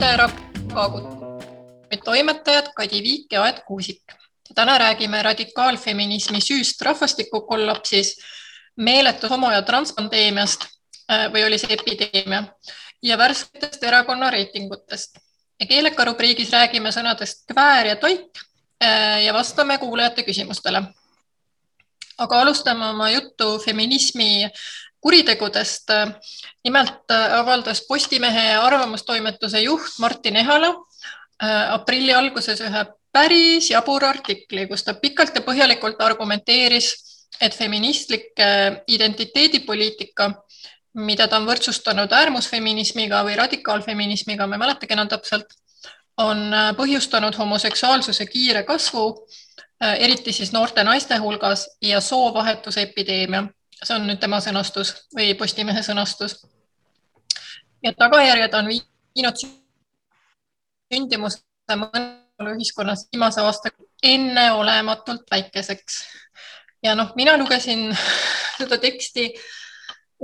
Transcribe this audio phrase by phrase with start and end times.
[0.00, 1.18] Erakaagut
[2.04, 4.02] toimetajad Kadi Viik ja Aet Kuusik.
[4.54, 8.16] täna räägime radikaalfeminismi süüst rahvastikukollapsis,
[8.76, 10.64] meeletu homo- ja transpandeemiast
[11.12, 12.44] äh, või oli see epideemia
[13.02, 15.18] ja värsketest erakonna reitingutest.
[15.60, 18.38] ja keeleka rubriigis räägime sõnadest kväär ja toik
[18.84, 20.82] äh, ja vastame kuulajate küsimustele.
[22.18, 24.50] aga alustame oma juttu feminismi
[25.00, 25.90] kuritegudest.
[26.64, 30.68] nimelt avaldas Postimehe arvamustoimetuse juht Martin Ehala
[31.42, 36.92] äh, aprilli alguses ühe päris jabura artikli, kus ta pikalt ja põhjalikult argumenteeris,
[37.40, 38.34] et feministlik
[38.86, 40.32] identiteedipoliitika,
[40.94, 45.54] mida ta on võrdsustanud äärmusfeminismiga või radikaalfeminismiga, ma ei mäletagi enam täpselt,
[46.18, 49.04] on äh, põhjustanud homoseksuaalsuse kiire kasvu,
[49.82, 53.46] äh, eriti siis noorte naiste hulgas ja soovahetuse epideemia
[53.82, 56.38] see on nüüd tema sõnastus või Postimehe sõnastus.
[57.82, 59.42] ja tagajärjed on viinud
[60.92, 61.42] sündimuse
[61.76, 63.70] mõnel ühiskonnas viimase aasta
[64.02, 66.02] enneolematult väikeseks.
[66.82, 67.96] ja noh, mina lugesin
[68.58, 69.32] seda teksti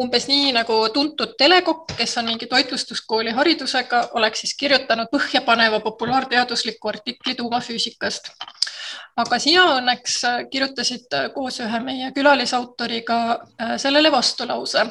[0.01, 6.91] umbes nii nagu tuntud telekokk, kes on mingi toitlustuskooli haridusega, oleks siis kirjutanud põhjapaneva populaarteadusliku
[6.91, 8.33] artikli tuumafüüsikast
[9.23, 14.87] aga sina õnneks äh, kirjutasid äh, koos ühe meie külalisautoriga äh, sellele vastulause.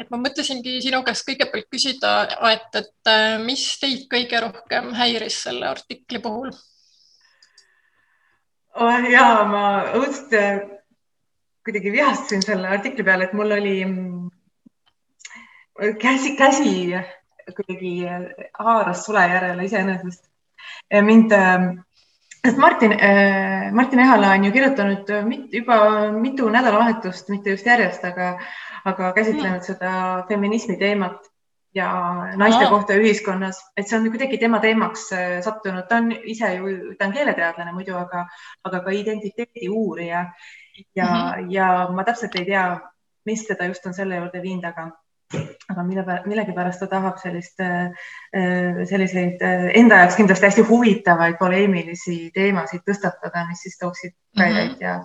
[0.00, 2.12] et ma mõtlesingi sinu käest kõigepealt küsida,
[2.50, 3.10] et, et
[3.44, 6.50] mis teid kõige rohkem häiris selle artikli puhul
[8.74, 9.08] oh,?
[9.12, 10.74] ja ma õudselt
[11.66, 14.30] kuidagi vihastasin selle artikli peale, et mul oli mm,
[16.02, 16.76] käsi, käsi
[17.56, 17.92] kuidagi
[18.58, 20.30] haaras sule järele iseenesest.
[21.02, 21.32] mind
[22.46, 25.76] sest Martin äh,, Martin Ehala on ju kirjutanud äh, mit, juba
[26.12, 28.36] mitu nädalavahetust, mitte just järjest, aga,
[28.84, 29.66] aga käsitlenud mm.
[29.66, 29.92] seda
[30.28, 31.26] feminismi teemat
[31.74, 31.88] ja
[32.36, 32.70] naiste oh.
[32.70, 37.08] kohta ühiskonnas, et see on kuidagi tema teemaks äh, sattunud, ta on ise ju, ta
[37.08, 38.26] on keeleteadlane muidu, aga,
[38.64, 40.24] aga ka identiteedi uurija ja
[40.78, 41.50] mm, -hmm.
[41.50, 42.66] ja ma täpselt ei tea,
[43.26, 44.90] mis teda just on selle juurde viinud, aga
[45.34, 47.90] aga mille, millegipärast ta tahab sellist, äh,
[48.86, 54.74] selliseid äh, enda jaoks kindlasti hästi huvitavaid poleemilisi teemasid tõstatada, mis siis tooksid väljaid mm
[54.74, 54.82] -hmm.
[54.84, 55.00] ja,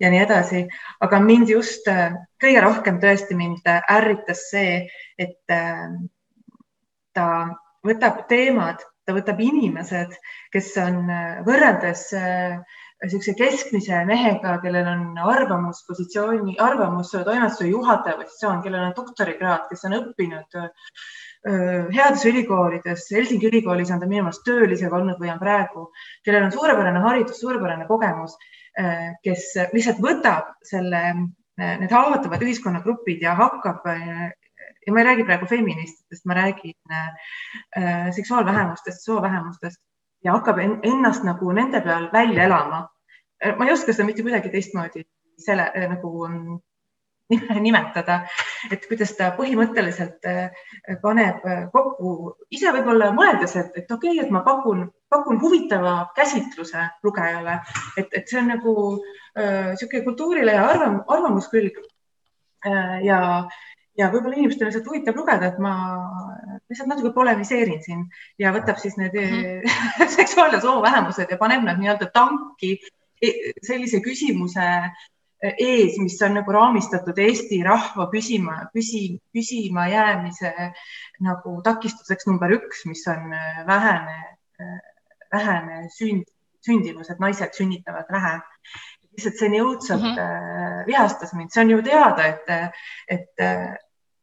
[0.00, 0.66] ja nii edasi.
[1.00, 2.12] aga mind just äh,
[2.44, 4.88] kõige rohkem tõesti mind ärritas see,
[5.18, 5.38] et
[7.14, 7.26] ta
[7.86, 10.12] võtab teemad, ta võtab inimesed,
[10.52, 11.08] kes on
[11.46, 12.60] võrreldes äh,
[13.04, 20.58] niisuguse keskmise mehega, kellel on arvamuspositsiooni, arvamustoimetuse juhataja positsioon, kellel on doktorikraad, kes on õppinud
[21.44, 25.82] heades ülikoolides, Helsingi ülikoolis on ta minu meelest töölisega olnud või on praegu,
[26.24, 28.38] kellel on suurepärane haridus, suurepärane kogemus,
[29.26, 31.02] kes lihtsalt võtab selle,
[31.60, 33.84] need haavatavad ühiskonnagrupid ja hakkab
[34.86, 39.80] ja ma ei räägi praegu feministidest, ma räägin äh, seksuaalvähemustest, soovähemustest
[40.24, 42.88] ja hakkab ennast nagu nende peal välja elama.
[43.58, 45.04] Ma ei oska seda mitte kuidagi teistmoodi
[45.38, 46.60] selle äh, nagu mm,
[47.66, 48.20] nimetada,
[48.72, 50.64] et kuidas ta põhimõtteliselt äh,
[51.02, 56.84] paneb kokku, ise võib-olla mõeldes, et, et okei okay,, et ma pakun, pakun huvitava käsitluse
[57.06, 57.60] lugejale,
[57.96, 58.74] et, et see on nagu
[59.34, 61.80] niisugune äh, kultuurile ja arvam, arvamuskülg
[62.66, 62.98] äh,.
[63.06, 63.20] ja,
[63.98, 65.74] ja võib-olla inimestele lihtsalt huvitav lugeda, et ma
[66.68, 68.04] lihtsalt natuke polemiseerin siin
[68.38, 70.12] ja võtab siis need mm -hmm.
[70.18, 72.76] seksuaal- ja soovähemused ja paneb nad nii-öelda tanki
[73.64, 74.66] sellise küsimuse
[75.44, 80.52] ees, mis on nagu raamistatud Eesti rahva püsima, püsi, püsima jäämise
[81.24, 83.34] nagu takistuseks number üks, mis on
[83.68, 84.18] vähene,
[85.32, 86.28] vähene sünd,
[86.64, 88.38] sündimus, et naised sünnitavad vähe
[89.14, 90.86] lihtsalt see nii õudselt mm -hmm.
[90.88, 92.48] vihastas mind, see on ju teada, et,
[93.08, 93.44] et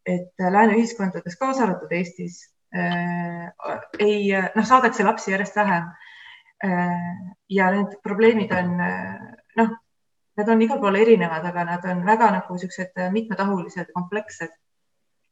[0.06, 2.40] et lääne ühiskondades, kaasa arvatud Eestis
[2.76, 3.52] äh,,
[4.00, 6.11] ei noh, saadakse lapsi järjest vähem äh,.
[6.62, 8.76] Ja need probleemid on
[9.58, 9.72] noh,
[10.38, 14.54] need on igal pool erinevad, aga nad on väga nagu siuksed mitmetahulised, komplekssed.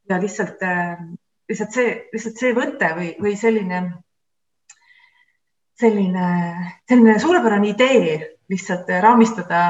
[0.10, 0.98] Ja lihtsalt äh,,
[1.50, 3.82] lihtsalt see, lihtsalt see võte või, või selline,
[5.80, 6.26] selline,
[6.90, 8.18] selline suurepärane idee
[8.50, 9.62] lihtsalt raamistada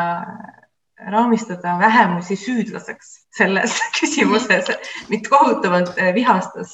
[1.08, 4.68] raamistada vähemusi süüdlaseks selles küsimuses,
[5.10, 6.74] mind kohutavalt äh, vihastas.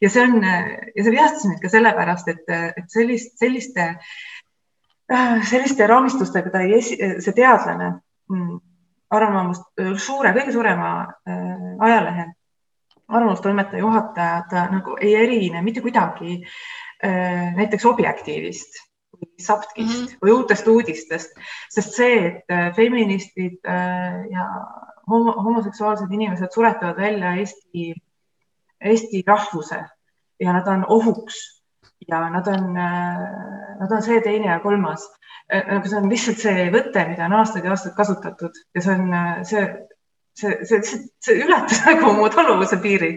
[0.00, 3.90] Ja see on ja see vihastas mind ka sellepärast, et, et sellist, selliste,
[5.12, 7.92] äh, selliste raamistustega ta ei, see teadlane
[8.32, 8.56] mm,
[9.16, 9.68] arvamust,
[10.02, 10.90] suure, kõige suurema
[11.86, 12.32] ajalehe
[13.06, 16.40] arvamustoimetaja juhataja, ta nagu ei erine mitte kuidagi
[17.54, 18.80] näiteks Objektiivist
[19.38, 20.18] Saptkist mm -hmm.
[20.22, 21.34] või uutest uudistest,
[21.70, 24.46] sest see, et äh, feministid äh, ja
[25.10, 27.94] homo, homoseksuaalsed inimesed suretavad välja Eesti,
[28.80, 29.82] Eesti rahvuse
[30.40, 31.62] ja nad on ohuks
[32.08, 32.72] ja nad on,
[33.80, 35.10] nad on see, teine ja kolmas.
[35.66, 39.14] nagu see on lihtsalt see võte, mida on aastaid ja aastaid kasutatud ja see on
[39.44, 39.62] see,
[40.34, 43.12] see, see, see, see ületas nagu mu taluvuse piiri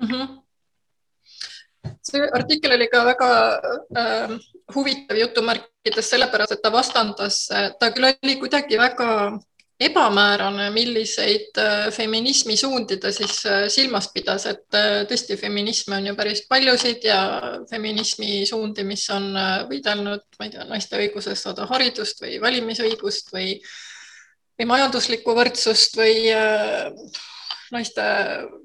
[0.00, 0.08] mm.
[0.08, 0.35] -hmm
[2.06, 3.30] see artikkel oli ka väga
[3.98, 4.36] äh,
[4.74, 7.46] huvitav jutumärkides sellepärast, et ta vastandas,
[7.80, 9.10] ta küll oli kuidagi väga
[9.80, 16.06] ebamäärane, milliseid äh, feminismi suundi ta siis äh, silmas pidas, et äh, tõesti, feminisme on
[16.08, 17.18] ju päris paljusid ja
[17.70, 19.28] feminismi suundi, mis on
[19.68, 23.58] võidelnud, ma ei tea, naiste õigusest saada haridust või valimisõigust või,
[24.56, 26.32] või majanduslikku võrdsust või
[27.74, 28.04] naiste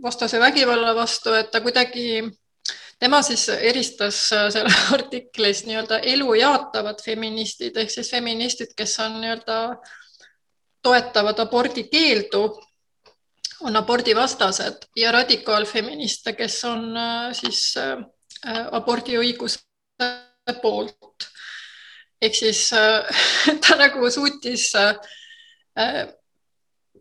[0.04, 2.22] vastase vägivalla vastu, et ta kuidagi
[3.02, 9.58] tema siis eristas seal artiklis nii-öelda elu jaatavad feministid ehk siis feministid, kes on nii-öelda
[10.82, 12.46] toetavad abordi keeldu,
[13.62, 17.98] on abordivastased ja radikaalfeministe, kes on äh, siis äh,
[18.72, 19.60] abordiõiguse
[20.62, 21.28] poolt.
[22.22, 23.06] ehk siis äh,
[23.68, 24.72] ta nagu suutis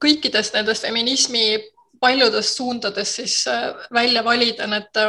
[0.00, 1.58] kõikidest nendest feminismi
[2.00, 3.44] paljudest suundadest siis
[3.92, 5.00] välja valida need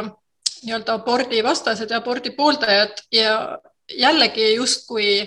[0.62, 3.58] nii-öelda abordivastased ja abordi pooldajad ja
[3.98, 5.20] jällegi justkui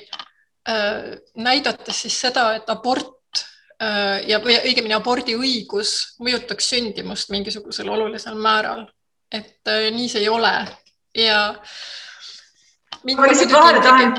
[0.70, 1.04] äh,
[1.36, 3.44] näidates siis seda, et abort
[3.82, 8.88] äh, ja õigemini abordiõigus mõjutaks sündimust mingisugusel olulisel määral.
[9.32, 10.54] et äh, nii see ei ole
[11.16, 11.56] ja.
[13.04, 14.18] ma lihtsalt vahele tahan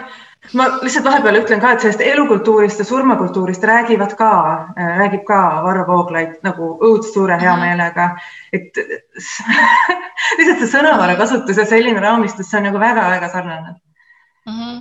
[0.55, 4.33] ma lihtsalt vahepeal ütlen ka, et sellest elukultuurist ja surmakultuurist räägivad ka,
[4.77, 8.11] räägib ka Varro Vooglaid nagu õudsuure heameelega,
[8.55, 8.79] et
[10.39, 14.53] lihtsalt see sõnavara kasutus ja selline raamistus, see on nagu väga-väga sarnane mm.
[14.53, 14.81] -hmm.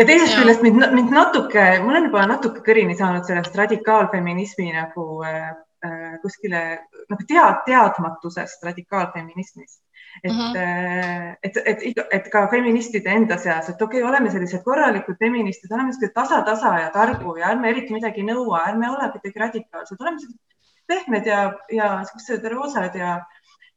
[0.00, 5.22] ja teisest küljest mind, mind natuke, ma olen juba natuke kõrini saanud sellest radikaalfeminismi nagu
[5.24, 5.50] äh,
[5.86, 6.62] äh, kuskile
[7.10, 9.85] nagu tead, teadmatusest radikaalfeminismist
[10.22, 11.36] et mm, -hmm.
[11.42, 15.72] et, et, et, et ka feministide enda seas, et okei okay,, oleme sellised korralikud feministid,
[15.72, 20.20] oleme sellised tasa-tasa ja targu ja ärme eriti midagi nõua, ärme ole kuidagi radikaalsed, oleme
[20.20, 20.44] sellised
[20.86, 21.40] pehmed ja,
[21.72, 23.16] ja siuksed roosad ja,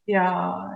[0.08, 0.26] ja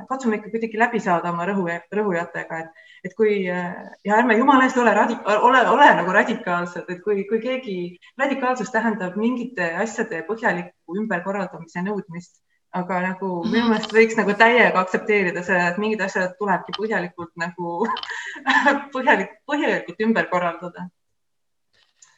[0.10, 1.68] katsume ikka kuidagi läbi saada oma rõhu,
[2.00, 7.04] rõhujatega, et, et kui ja ärme jumala eest ole radik-, ole, ole nagu radikaalsed, et
[7.06, 7.78] kui, kui keegi,
[8.20, 12.42] radikaalsus tähendab mingite asjade põhjaliku ümberkorraldamise nõudmist
[12.74, 13.52] aga nagu -hmm.
[13.52, 17.78] minu meelest võiks nagu täiega aktsepteerida seda, et mingid asjad tulebki põhjalikult nagu
[18.96, 20.88] põhjalik, põhjalikult ümber korraldada.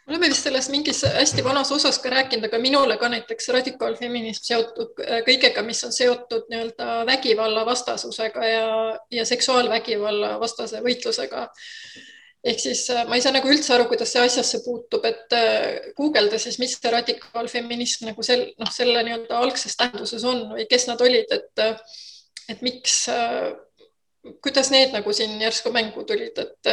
[0.05, 4.43] me oleme vist selles mingis hästi vanas osas ka rääkinud, aga minule ka näiteks radikaalfeminism
[4.43, 11.49] seotud kõigega, mis on seotud nii-öelda vägivalla vastasusega ja, ja seksuaalvägivalla vastase võitlusega
[12.45, 15.91] ehk siis äh, ma ei saa nagu üldse aru, kuidas see asjasse puutub, et äh,
[15.97, 20.87] guugelda siis, mis see radikaalfeminism nagu sel, noh, selle nii-öelda algses tähenduses on või kes
[20.91, 22.03] nad olid, et, äh,
[22.53, 22.99] et miks,
[24.45, 26.71] kuidas need nagu siin järsku mängu tulid, et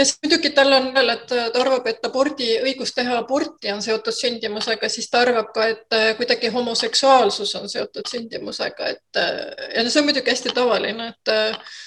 [0.00, 3.82] ja siis muidugi tal on veel, et ta arvab, et abordi, õigus teha aborti on
[3.84, 9.70] seotud sündimusega, siis ta arvab ka, et äh, kuidagi homoseksuaalsus on seotud sündimusega, et äh,
[9.76, 11.78] ja see on muidugi hästi tavaline, et äh,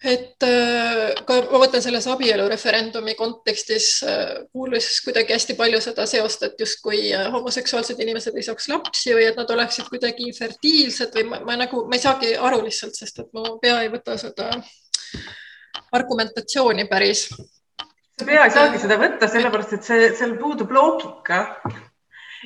[0.00, 0.44] et
[1.28, 3.88] ka ma mõtlen selles abielureferendumi kontekstis
[4.48, 9.36] kuulus kuidagi hästi palju seda seost, et justkui homoseksuaalsed inimesed ei saaks lapsi või et
[9.36, 13.28] nad oleksid kuidagi infertiilsed või ma, ma nagu, ma ei saagi aru lihtsalt, sest et
[13.36, 14.48] mu pea ei võta seda
[15.92, 17.28] argumentatsiooni päris.
[18.18, 21.40] sa pea ei saagi seda võtta, sellepärast et see, seal puudub loogika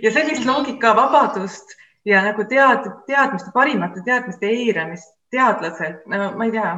[0.02, 1.74] ja sellist loogikavabadust
[2.06, 6.72] ja nagu tead, teadmiste, parimate teadmiste eiramist teadlaselt, no ma ei tea,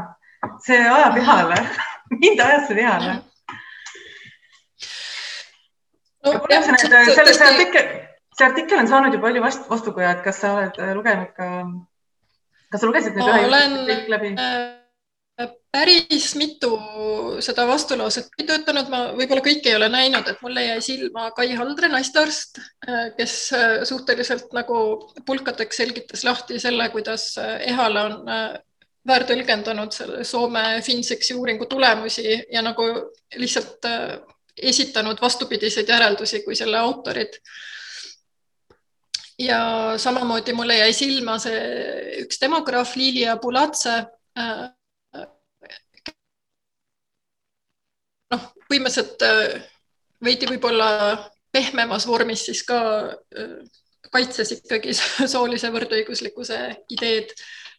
[0.65, 1.61] see ajab vihale
[2.23, 3.17] mind ajas see vihale.
[6.27, 7.93] No, selle, see artikkel,
[8.35, 11.53] see artikkel on saanud ju palju vastu, vastukaja, et kas sa oled lugenud ka,
[12.73, 13.79] kas sa lugesid need ühe olen...
[14.11, 14.35] läbi?
[15.73, 16.71] Päris mitu
[17.45, 21.91] seda vastulauset töötanud, ma võib-olla kõike ei ole näinud, et mulle jäi silma Kai Haldre,
[21.93, 22.61] naistearst,
[23.19, 23.35] kes
[23.89, 24.79] suhteliselt nagu
[25.29, 27.35] pulkadeks selgitas lahti selle, kuidas
[27.69, 28.17] Ehala on
[29.07, 32.89] väärtõlgendanud selle Soome Finseksi uuringu tulemusi ja nagu
[33.37, 33.87] lihtsalt
[34.57, 37.41] esitanud vastupidiseid järeldusi kui selle autorid.
[39.39, 43.99] ja samamoodi mulle jäi silma see üks demograaf Lilia Bulatse
[48.31, 49.63] noh, põhimõtteliselt äh,
[50.25, 50.89] veidi võib-olla
[51.53, 53.55] pehmemas vormis siis ka äh,
[54.13, 54.95] kaitses ikkagi
[55.35, 56.61] soolise võrdõiguslikkuse
[56.97, 57.33] ideed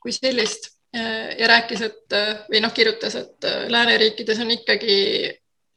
[0.03, 2.17] kui sellist äh, ja rääkis, et
[2.47, 4.97] või noh, kirjutas, et lääneriikides on ikkagi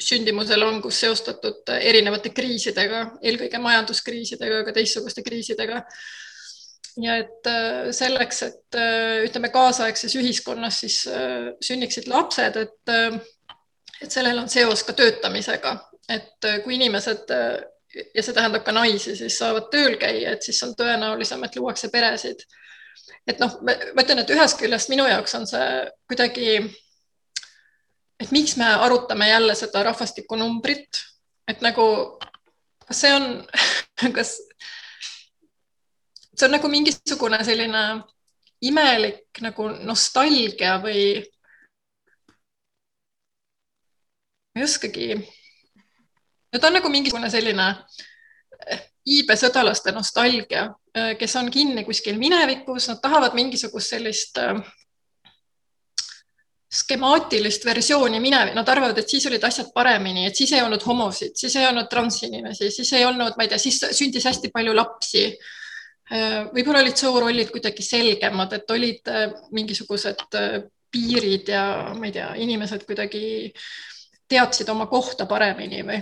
[0.00, 5.82] sündimuse langus seostatud erinevate kriisidega, eelkõige majanduskriisidega, aga teistsuguste kriisidega.
[7.04, 7.50] ja et
[7.94, 8.78] selleks, et
[9.26, 11.02] ütleme, kaasaegses ühiskonnas siis
[11.68, 12.94] sünniksid lapsed, et,
[14.00, 15.76] et sellel on seos ka töötamisega,
[16.08, 17.28] et kui inimesed
[18.14, 21.90] ja see tähendab ka naisi, siis saavad tööl käia, et siis on tõenäolisem, et luuakse
[21.92, 22.44] peresid.
[23.26, 25.66] et noh, ma ütlen, et ühest küljest minu jaoks on see
[26.08, 26.54] kuidagi,
[28.20, 31.02] et miks me arutame jälle seda rahvastikunumbrit,
[31.48, 31.86] et nagu,
[32.86, 33.28] kas see on,
[34.16, 34.36] kas
[36.34, 37.84] see on nagu mingisugune selline
[38.66, 41.20] imelik nagu nostalgia või
[44.54, 45.08] ma ei oskagi.
[46.60, 47.68] ta on nagu mingisugune selline
[48.66, 54.58] eh, iibesõdalaste nostalgia, eh, kes on kinni kuskil minevikus, nad tahavad mingisugust sellist eh,
[56.70, 61.34] skemaatilist versiooni minevi-, nad arvavad, et siis olid asjad paremini, et siis ei olnud homosid,
[61.34, 65.24] siis ei olnud transinimesi, siis ei olnud, ma ei tea, siis sündis hästi palju lapsi
[66.10, 70.56] Äh, võib-olla olid soorollid kuidagi selgemad, et olid äh, mingisugused äh,
[70.90, 71.62] piirid ja
[71.94, 73.22] ma ei tea, inimesed kuidagi
[74.30, 76.00] teadsid oma kohta paremini või?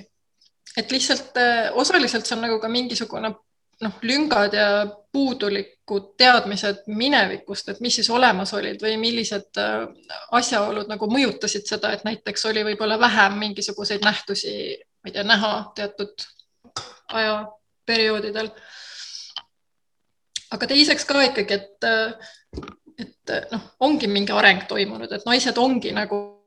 [0.77, 1.39] Et lihtsalt
[1.81, 3.33] osaliselt see on nagu ka mingisugune
[3.81, 9.61] noh, lüngad ja puudulikud teadmised minevikust, et mis siis olemas olid või millised
[10.37, 14.55] asjaolud nagu mõjutasid seda, et näiteks oli võib-olla vähem mingisuguseid nähtusi,
[15.03, 16.27] ma ei tea, näha teatud
[17.09, 18.51] ajaperioodidel.
[20.55, 21.89] Aga teiseks ka ikkagi, et,
[23.05, 26.38] et noh, ongi mingi areng toimunud, et naised ongi nagu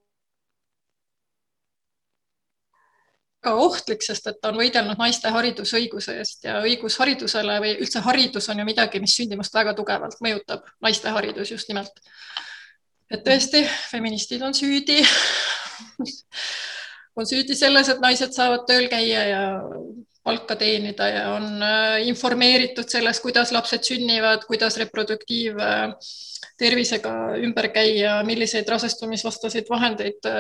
[3.41, 7.99] väga ohtlik, sest et ta on võidelnud naiste haridusõiguse eest ja õigus haridusele või üldse
[8.05, 11.91] haridus on ju midagi, mis sündimust väga tugevalt mõjutab, naiste haridus just nimelt.
[13.09, 15.01] et tõesti, feministid on süüdi
[17.17, 19.43] on süüdi selles, et naised saavad tööl käia ja
[20.23, 28.69] palka teenida ja on äh, informeeritud sellest, kuidas lapsed sünnivad, kuidas reproduktiivtervisega ümber käia, milliseid
[28.69, 30.35] rasestumisvastaseid vahendeid äh,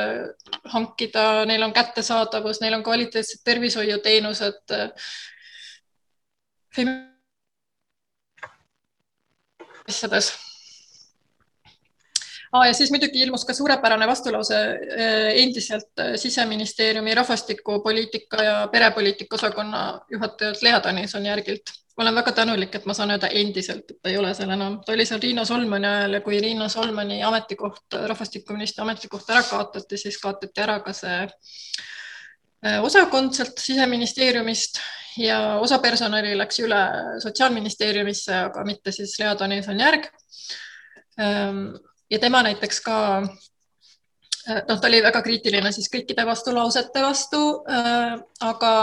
[0.75, 4.61] hankida, neil on kättesaadavus, neil on kvaliteetsed tervishoiuteenused.
[9.91, 10.27] asjades
[12.51, 12.67] ah,.
[12.67, 14.59] ja siis muidugi ilmus ka suurepärane vastulause
[14.97, 21.73] eh, endiselt eh, siseministeeriumi rahvastikupoliitika ja perepoliitika osakonna juhatajalt Lea Tõnisson-Järgilt.
[21.97, 24.79] ma olen väga tänulik, et ma saan öelda endiselt, et ta ei ole seal enam,
[24.85, 29.97] ta oli seal Riina Solmani ajal ja kui Riina Solmani ametikoht, rahvastikuministri ametikoht ära kaotati,
[29.97, 34.79] siis kaotati ära ka see eh, osakond sealt siseministeeriumist
[35.19, 36.81] ja osa personali läks üle
[37.19, 40.07] Sotsiaalministeeriumisse, aga mitte siis Lea Tõnisson-Järg
[41.19, 41.65] ehm,
[42.11, 48.17] ja tema näiteks ka äh, noh, ta oli väga kriitiline siis kõikide vastulausete vastu äh,,
[48.47, 48.73] aga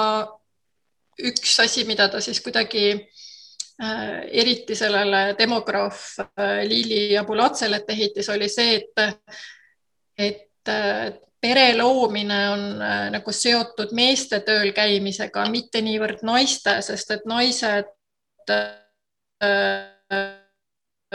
[1.19, 6.05] üks asi, mida ta siis kuidagi äh, eriti sellele demograaf
[6.65, 9.39] Liili Abulatsele ette heitis, oli see, et,
[10.19, 10.73] et
[11.41, 12.65] pere loomine on
[13.15, 17.91] nagu seotud meeste tööl käimisega, mitte niivõrd naiste, sest et naised
[18.51, 18.79] äh,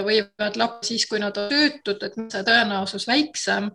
[0.01, 3.71] võivad lapsi siis, kui nad on töötud, et see tõenäosus väiksem.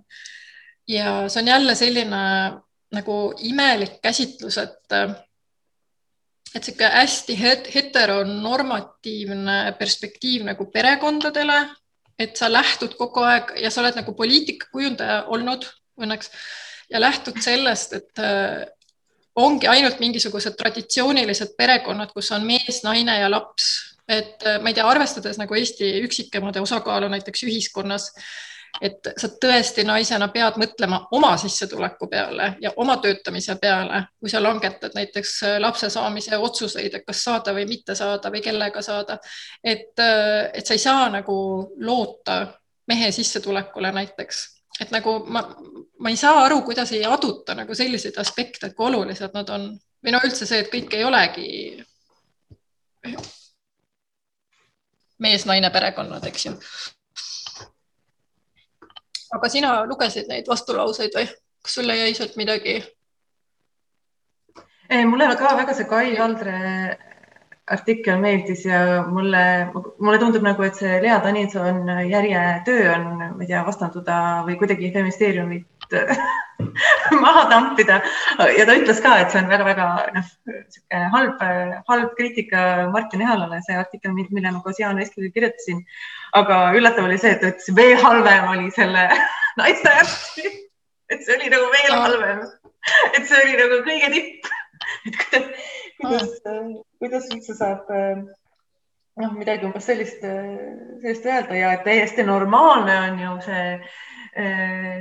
[0.89, 2.19] ja see on jälle selline
[2.93, 4.95] nagu imelik käsitlus, et
[6.55, 7.35] et niisugune hästi
[7.75, 11.69] heteronormatiivne perspektiiv nagu perekondadele,
[12.19, 15.67] et sa lähtud kogu aeg ja sa oled nagu poliitikakujundaja olnud
[16.01, 16.31] õnneks
[16.91, 18.13] ja lähtud sellest, et
[19.37, 24.77] ongi ainult mingisugused traditsioonilised perekonnad, kus on mees, naine ja laps et äh, ma ei
[24.77, 28.09] tea, arvestades nagu Eesti üksikemade osakaalu näiteks ühiskonnas,
[28.85, 34.43] et sa tõesti naisena pead mõtlema oma sissetuleku peale ja oma töötamise peale, kui sa
[34.43, 39.19] langetad näiteks äh, lapse saamise otsuseid, et kas saada või mitte saada või kellega saada.
[39.65, 41.39] et, äh, et sa ei saa nagu
[41.81, 42.47] loota
[42.89, 44.45] mehe sissetulekule näiteks,
[44.81, 45.43] et nagu ma,
[45.99, 49.69] ma ei saa aru, kuidas ei aduta nagu selliseid aspekte, et kui olulised nad on
[50.05, 51.49] või no üldse see, et kõik ei olegi
[55.19, 56.55] mees-naine perekonnad, eks ju.
[59.37, 62.79] aga sina lugesid neid vastulauseid või kas sulle jäi sealt midagi?
[65.11, 66.57] mulle ka väga see Kai Haldre
[67.69, 69.43] artikkel meeldis ja mulle,
[70.01, 74.93] mulle tundub nagu, et see Lea Tõnisson järjetöö on, ma ei tea, vastanduda või kuidagi
[74.95, 75.78] feministeeriumit
[77.25, 77.99] maha tampida.
[78.57, 80.31] Ja ta ütles ka, et see on väga-väga noh,
[81.15, 81.43] halb,
[81.89, 85.85] halb kriitika Martin Ehalale, see artikkel, mille ma koos Jaan Veskiga kirjutasin.
[86.39, 89.07] aga üllatav oli see, et ta ütles, veel halvem oli selle
[89.61, 90.51] naiste arsti,
[91.09, 92.43] et see oli nagu veel halvem,
[93.15, 94.51] et see oli nagu kõige tipp.
[95.09, 95.17] et
[96.01, 97.89] kuidas, kuidas, kuidas üldse saab
[99.19, 101.57] noh, midagi umbes sellist, sellist öelda.
[101.59, 103.65] Ja täiesti normaalne on ju see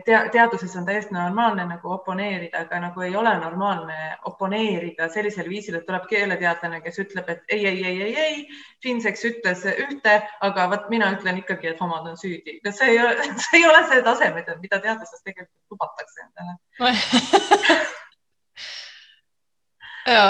[0.05, 5.75] tea, teaduses on täiesti normaalne nagu oponeerida, aga nagu ei ole normaalne oponeerida sellisel viisil,
[5.77, 8.47] et tuleb keeleteadlane, kes ütleb, et ei, ei, ei, ei, ei,
[8.83, 10.15] Finseks ütles ühte,
[10.47, 12.59] aga vot mina ütlen ikkagi, et homod on süüdi.
[12.65, 13.13] no see ei ole,
[13.45, 16.53] see ei ole see tase, mida, teaduses tegelikult lubatakse endale
[20.17, 20.27] ja.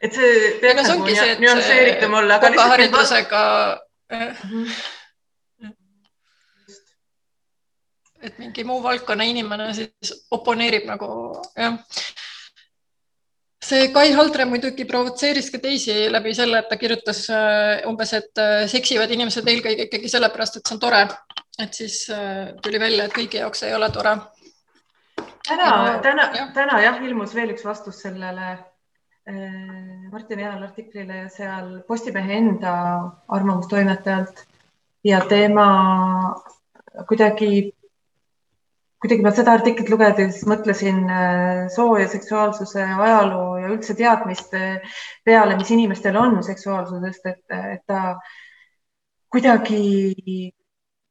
[0.00, 1.04] et see peaks nagu
[1.44, 2.34] nüansseeritum olla.
[2.72, 3.42] haridusega
[4.12, 4.32] mm.
[4.42, 4.64] -hmm
[8.22, 11.08] et mingi muu valdkonna inimene siis oponeerib nagu
[11.56, 11.76] jah.
[13.68, 18.42] see Kai Haldre muidugi provotseeris ka teisi läbi selle, et ta kirjutas äh, umbes, et
[18.42, 21.04] äh, seksivad inimesed eelkõige ikkagi sellepärast, et see on tore.
[21.58, 24.16] et siis äh, tuli välja, et kõigi jaoks ei ole tore.
[25.48, 25.70] täna,
[26.02, 28.56] täna, täna jah, ilmus veel üks vastus sellele
[30.08, 32.70] Martin Ehala artiklile ja seal Postimehe enda
[33.28, 34.40] arvamustoimetajalt
[35.04, 35.66] ja tema
[37.10, 37.74] kuidagi
[39.02, 44.62] kuidagi ma seda artiklit lugedes mõtlesin äh, soo ja seksuaalsuse ajaloo ja üldse teadmiste
[45.26, 47.44] peale, mis inimestel on seksuaalsusest, et,
[47.76, 48.16] et ta
[49.30, 50.52] kuidagi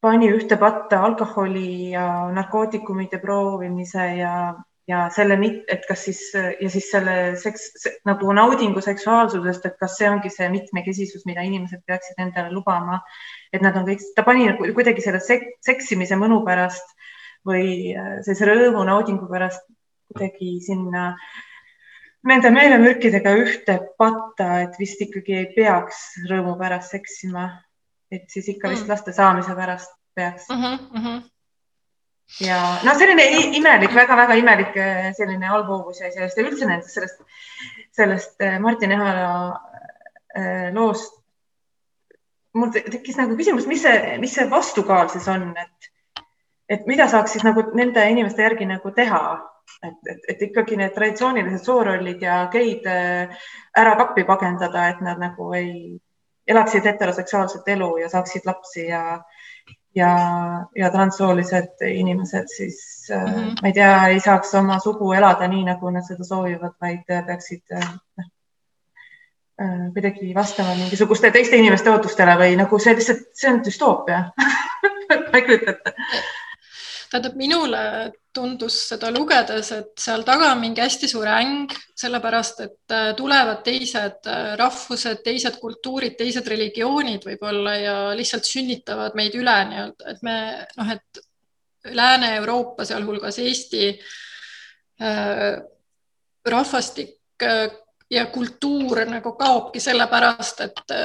[0.03, 4.33] pani ühte patta alkoholi ja narkootikumide proovimise ja,
[4.87, 5.37] ja selle,
[5.71, 10.51] et kas siis ja siis selle seks nagu naudingu seksuaalsusest, et kas see ongi see
[10.53, 12.99] mitmekesisus, mida inimesed peaksid endale lubama,
[13.53, 16.96] et nad on kõik, ta pani nagu kuidagi selle sek, seksimise mõnu pärast
[17.47, 19.63] või äh, sellise rõõmu naudingu pärast
[20.11, 21.11] kuidagi sinna
[22.27, 27.49] nende meelemürkidega ühte patta, et vist ikkagi ei peaks rõõmu pärast seksima.
[28.11, 28.91] et siis ikka vist mm.
[28.93, 30.77] laste saamise pärast peaks mm.
[30.95, 31.17] -hmm.
[32.39, 33.25] ja no selline
[33.59, 37.19] imelik väga,, väga-väga imelik äh, selline allhoovus ja sellest ja üldse nendest sellest,
[37.91, 39.59] sellest äh, Martin Ehala
[40.73, 41.13] loost.
[42.53, 45.91] mul tekkis nagu küsimus, mis see, mis see vastukaal siis on, et
[46.69, 49.21] et mida saaks siis nagu nende inimeste järgi nagu teha,
[49.83, 55.21] et, et, et ikkagi need traditsioonilised soorollid ja geid äh, ära kappi pagendada, et nad
[55.21, 55.97] nagu ei
[56.47, 59.19] elaksid heteroseksuaalset elu ja saaksid lapsi ja,
[59.95, 60.11] ja,
[60.75, 62.79] ja transsoolised inimesed siis
[63.11, 63.53] mm, -hmm.
[63.61, 67.75] ma ei tea, ei saaks oma sugu elada nii, nagu nad seda soovivad, vaid peaksid
[67.75, 68.27] noh,
[69.93, 74.23] kuidagi vastama mingisuguste teiste inimeste ootustele või nagu see lihtsalt, see on düstoopia
[75.09, 75.93] ma ei kujuta ette
[77.11, 77.81] tähendab, minule
[78.37, 83.63] tundus seda lugedes, et seal taga on mingi hästi suur äng, sellepärast et äh, tulevad
[83.65, 90.21] teised äh, rahvused, teised kultuurid, teised religioonid võib-olla ja lihtsalt sünnitavad meid üle nii-öelda, et
[90.27, 90.37] me
[90.77, 91.23] noh, et
[91.87, 93.89] Lääne-Euroopa, sealhulgas Eesti
[95.01, 95.57] äh,
[96.45, 97.67] rahvastik äh,
[98.11, 100.97] ja kultuur nagu kaobki sellepärast, et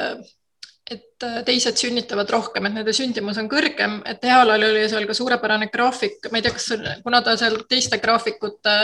[0.93, 5.17] et äh, teised sünnitavad rohkem, et nende sündimus on kõrgem, et Ehalal oli seal ka
[5.17, 6.69] suurepärane graafik, ma ei tea, kas,
[7.05, 8.75] kuna ta seal teiste graafikute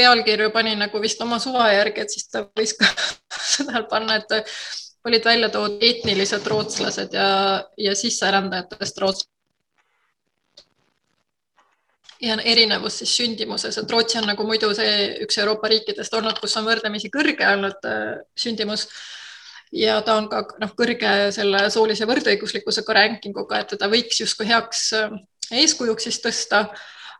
[0.00, 2.88] pealkirju pani nagu vist oma suva järgi, et siis ta võis ka
[3.56, 4.54] seda panna, et
[5.08, 7.28] olid välja toodud etnilised rootslased ja,
[7.76, 9.36] ja sisserändajatest rootslased.
[12.20, 16.52] ja erinevus siis sündimuses, et Rootsi on nagu muidu see üks Euroopa riikidest olnud, kus
[16.60, 18.84] on võrdlemisi kõrge olnud äh, sündimus
[19.72, 24.48] ja ta on ka noh, kõrge selle soolise võrdõiguslikkusega ranking uga, et teda võiks justkui
[24.50, 25.12] heaks äh,
[25.62, 26.64] eeskujuks siis tõsta.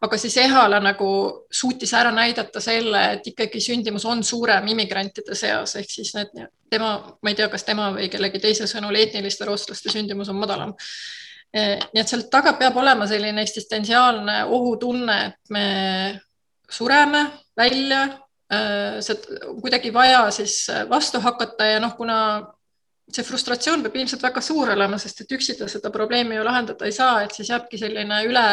[0.01, 1.07] aga siis Ehala nagu
[1.53, 6.31] suutis ära näidata selle, et ikkagi sündimus on suurem immigrantide seas, ehk siis need
[6.71, 10.73] tema, ma ei tea, kas tema või kellegi teise sõnul etniliste rootslaste sündimus on madalam.
[11.57, 15.67] Äh, nii et seal taga peab olema selline eksistentsiaalne ohutunne, et me
[16.71, 17.27] sureme
[17.59, 18.07] välja
[19.63, 22.17] kuidagi vaja siis äh, vastu hakata ja noh, kuna
[23.11, 26.95] see frustratsioon peab ilmselt väga suur olema, sest et üksinda seda probleemi ju lahendada ei
[26.95, 28.47] saa, et siis jääbki selline üle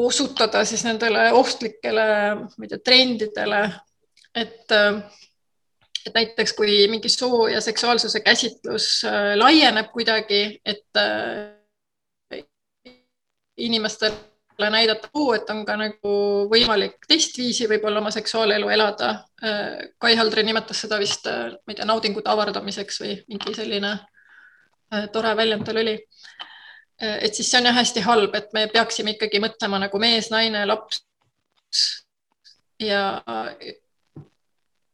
[0.00, 3.64] osutada siis nendele ohtlikele, ma ei tea, trendidele,
[4.34, 5.02] et äh,
[6.00, 9.02] et näiteks kui mingi soo ja seksuaalsuse käsitlus
[9.36, 11.00] laieneb kuidagi, et
[13.60, 14.14] inimestel
[14.70, 16.12] näidata, et on ka nagu
[16.50, 19.10] võimalik teistviisi võib-olla oma seksuaalelu elada.
[19.98, 25.32] Kai Haldre nimetas seda vist, ma ei tea, naudingute avardamiseks või mingi selline äh, tore
[25.36, 25.96] väljend tal oli.
[27.00, 30.66] et siis see on jah hästi halb, et me peaksime ikkagi mõtlema nagu mees, naine,
[30.68, 31.00] laps
[32.80, 33.22] ja,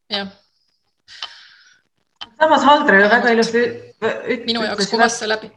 [0.09, 0.31] jah.
[2.39, 3.67] samas Haldre väga ilusti.
[4.45, 5.51] minu jaoks kuvas see läbi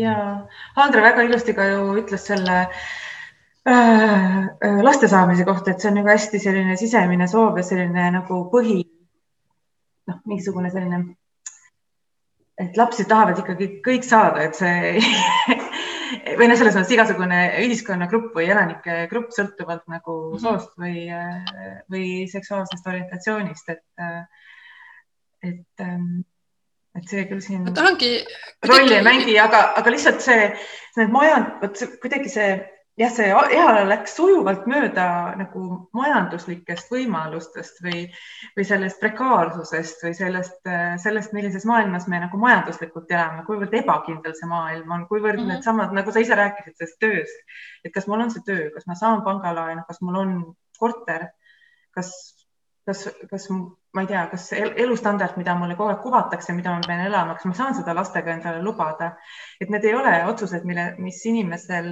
[0.00, 0.16] ja
[0.76, 6.00] Andre väga ilusti ka ju ütles selle äh, äh, laste saamise kohta, et see on
[6.00, 8.80] nagu hästi selline sisemine soov ja selline nagu põhi,
[10.10, 11.02] noh, mingisugune selline
[12.60, 15.00] et lapsi tahavad ikkagi kõik saada, et see
[16.38, 20.42] või noh, selles mõttes igasugune ühiskonnagrupp või elanike grupp sõltuvalt nagu mm -hmm.
[20.44, 21.06] soost või,
[21.92, 23.84] või seksuaalsest orientatsioonist, et,
[25.50, 25.86] et,
[26.98, 28.12] et see küll siin ma tahangi
[28.66, 30.50] rolli ei mängi, aga, aga lihtsalt see,
[30.98, 32.50] need majand, vot kuidagi see
[33.00, 35.06] jah, see Ehala läks sujuvalt mööda
[35.38, 35.62] nagu
[35.96, 38.02] majanduslikest võimalustest või,
[38.56, 40.70] või sellest prekaarsusest või sellest,
[41.04, 45.54] sellest, millises maailmas me nagu majanduslikult elame, kuivõrd ebakindel see maailm on, kuivõrd mm -hmm.
[45.56, 48.98] needsamad, nagu sa ise rääkisid sellest tööst, et kas mul on see töö, kas ma
[48.98, 50.34] saan pangalaenu, kas mul on
[50.78, 51.30] korter,
[51.96, 52.12] kas,
[52.86, 53.48] kas, kas
[53.94, 57.48] ma ei tea, kas elustandard, mida mulle kogu aeg kuvatakse, mida ma pean elama, kas
[57.50, 59.16] ma saan seda lastega endale lubada,
[59.60, 61.90] et need ei ole otsused, mille, mis inimesel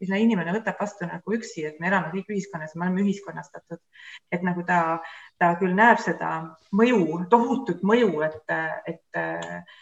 [0.00, 3.80] mille inimene võtab vastu nagu üksi, et me elame kõik ühiskonnas, me oleme ühiskonnastatud,
[4.32, 4.80] et nagu ta,
[5.40, 6.32] ta küll näeb seda
[6.76, 8.56] mõju, tohutut mõju, et,
[8.92, 9.78] et eh,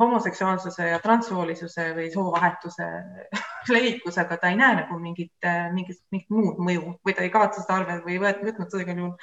[0.00, 2.86] homoseksuaalsuse ja transsoolisuse või soovahetuse
[3.74, 5.34] levikus, aga ta ei näe nagu mingit,
[5.74, 9.16] mingit, mingit muud mõju või ta ei kavatse seda arve või võtnud seda igal juhul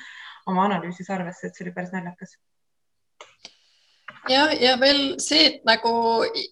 [0.50, 2.36] oma analüüsis arvesse, et see oli päris naljakas.
[4.32, 5.92] Ja, ja veel see, et nagu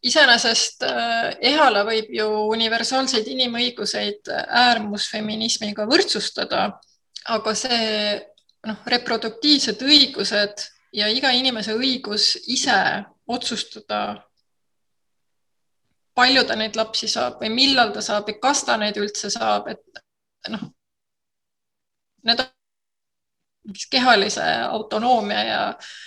[0.04, 4.28] iseenesest äh, Ehala võib ju universaalseid inimõiguseid
[4.64, 6.66] äärmusfeminismiga võrdsustada,
[7.32, 7.88] aga see
[8.68, 10.68] noh, reproduktiivsed õigused
[11.00, 12.76] ja iga inimese õigus ise
[13.32, 14.20] otsustada,
[16.18, 19.72] palju ta neid lapsi saab või millal ta saab ja kas ta neid üldse saab,
[19.72, 20.68] et noh,
[22.28, 22.44] need
[23.90, 26.02] kehalise autonoomia ja äh,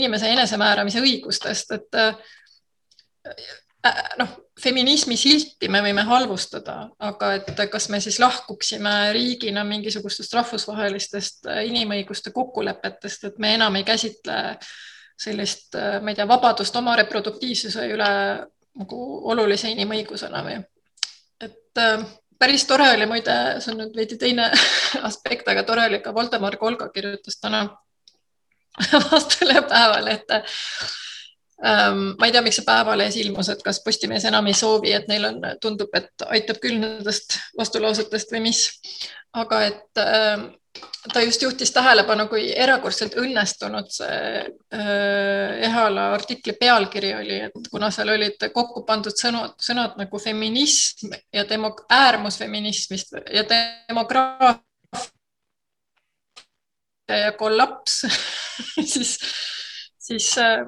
[0.00, 2.16] inimese enesemääramise õigustest, et äh,
[4.18, 11.48] noh, feminismi silti me võime halvustada, aga et kas me siis lahkuksime riigina mingisugustest rahvusvahelistest
[11.70, 14.58] inimõiguste kokkulepetest, et me enam ei käsitle
[15.18, 18.12] sellist, ma ei tea, vabadust oma reproduktiivsuse üle
[18.78, 18.98] nagu
[19.32, 20.58] olulise inimõigusena või?
[21.40, 22.02] et äh,
[22.38, 24.50] päris tore oli muide, see on nüüd veidi teine
[25.08, 27.66] aspekt, aga tore oli ka Voldemar Kolga kirjutas täna
[29.10, 31.07] vastule Päevalehte ähm,.
[31.58, 35.26] Ma ei tea, miks see Päevalehes ilmus, et kas Postimees enam ei soovi, et neil
[35.26, 38.62] on, tundub, et aitab küll nendest vastulausetest või mis.
[39.34, 40.46] aga et ähm,
[41.12, 47.90] ta just juhtis tähelepanu, kui erakordselt õnnestunud see äh, Ehala artikli pealkiri oli, et kuna
[47.94, 54.62] seal olid kokku pandud sõnad, sõnad nagu feminism ja demok-, äärmusfeminismist ja demograafia
[57.08, 58.02] ja kollaps
[58.94, 59.18] siis,
[60.08, 60.58] siis äh,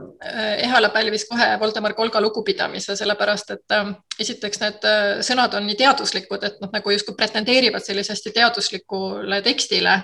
[0.58, 5.78] Ehala pälvis kohe Voldemar Kolga lugupidamise, sellepärast et äh, esiteks need äh, sõnad on nii
[5.80, 10.02] teaduslikud, et noh, nagu justkui pretendeerivad sellise hästi teaduslikule tekstile.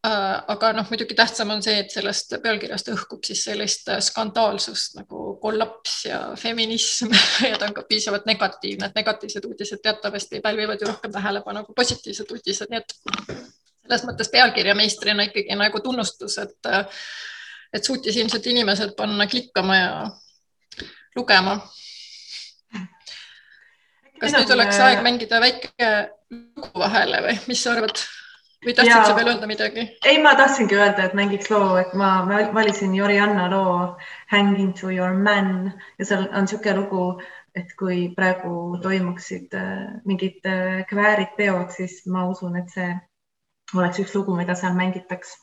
[0.00, 5.98] Aga noh, muidugi tähtsam on see, et sellest pealkirjast õhkub siis sellist skandaalsust nagu kollaps
[6.06, 7.12] ja feminism
[7.50, 11.76] ja ta on ka piisavalt negatiivne, et negatiivsed uudised teatavasti pälvivad ju rohkem tähelepanu kui
[11.82, 12.96] positiivsed uudised, nii et
[13.36, 16.72] selles mõttes pealkirjameistrina ikkagi nagu tunnustus, et,
[17.72, 19.92] et suutis ilmselt inimesed panna klikkama ja
[21.16, 21.58] lugema.
[24.20, 25.90] kas nüüd oleks aeg mängida väike
[26.30, 28.02] lugu vahele või mis sa arvad?
[28.60, 29.86] või tahtsid ja, sa veel öelda midagi?
[30.04, 32.10] ei, ma tahtsingi öelda, et mängiks loo, et ma
[32.54, 33.96] valisin Jorianna loo
[34.32, 37.04] Hang into your man ja seal on niisugune lugu,
[37.56, 42.90] et kui praegu toimuksid äh, mingid äh, kväärid, peod, siis ma usun, et see
[43.74, 45.34] oleks üks lugu, mida seal mängitaks.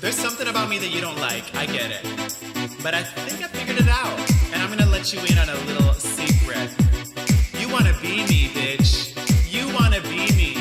[0.00, 2.02] There's something about me that you don't like, I get it.
[2.82, 4.18] But I think I figured it out.
[4.50, 6.70] And I'm gonna let you in on a little secret.
[7.60, 9.12] You wanna be me, bitch.
[9.52, 10.59] You wanna be Why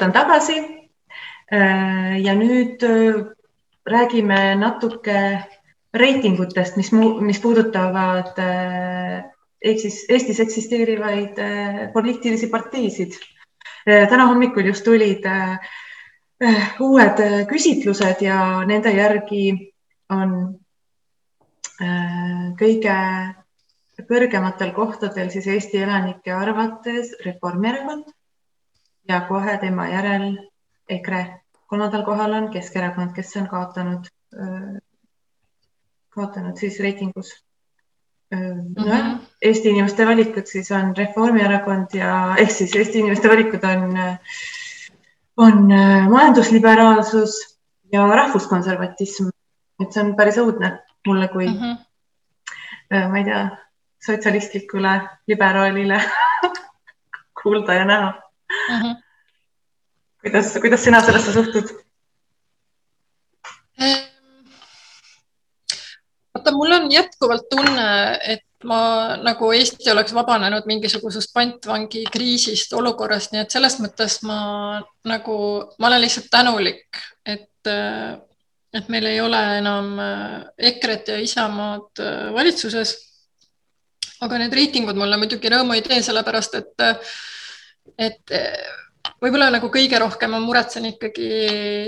[0.00, 0.80] kaagutan tagasi.
[2.22, 3.26] ja nüüd äh,
[3.84, 5.42] räägime natuke
[5.92, 9.24] reitingutest, mis, mis puudutavad äh,
[9.60, 13.18] ehk siis Eestis eksisteerivaid äh, poliitilisi parteisid.
[13.84, 15.24] täna hommikul just tulid
[16.80, 19.72] uued küsitlused ja nende järgi
[20.12, 20.60] on
[22.60, 22.96] kõige
[24.08, 28.12] kõrgematel kohtadel siis Eesti elanike arvates Reformierakond
[29.10, 30.26] ja kohe tema järel
[30.88, 31.26] EKRE.
[31.66, 34.08] kolmandal kohal on Keskerakond, kes on kaotanud,
[36.14, 37.30] kaotanud siis reitingus.
[38.30, 43.64] nojah mm -hmm., Eesti inimeste valikud siis on Reformierakond ja ehk siis Eesti inimeste valikud
[43.64, 43.98] on,
[45.36, 45.68] on
[46.10, 47.58] majandusliberaalsus
[47.92, 49.28] ja rahvuskonservatism.
[49.82, 53.08] et see on päris õudne mulle kui mm, -hmm.
[53.10, 53.48] ma ei tea,
[54.06, 56.02] sotsialistlikule liberaalile
[57.42, 58.80] kuulda ja näha mm.
[58.80, 58.99] -hmm.
[60.22, 61.72] Kuidas, kuidas sina sellesse suhtud?
[66.34, 73.32] vaata, mul on jätkuvalt tunne, et ma nagu Eesti oleks vabanenud mingisugusest pantvangi kriisist, olukorrast,
[73.32, 75.36] nii et selles mõttes ma nagu,
[75.78, 77.70] ma olen lihtsalt tänulik, et,
[78.76, 79.94] et meil ei ole enam
[80.58, 82.04] EKRE-t ja Isamaad
[82.36, 82.98] valitsuses.
[84.20, 86.82] aga need reitingud mulle muidugi rõõmu ei tee, sellepärast et
[87.96, 88.32] et
[89.22, 91.30] võib-olla nagu kõige rohkem ma muretsen ikkagi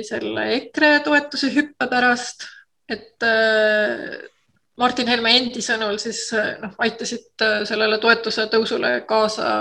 [0.06, 2.46] selle EKRE toetuse hüppe pärast,
[2.90, 3.24] et
[4.80, 9.52] Martin Helme endi sõnul siis noh, aitasid sellele toetuse tõusule kaasa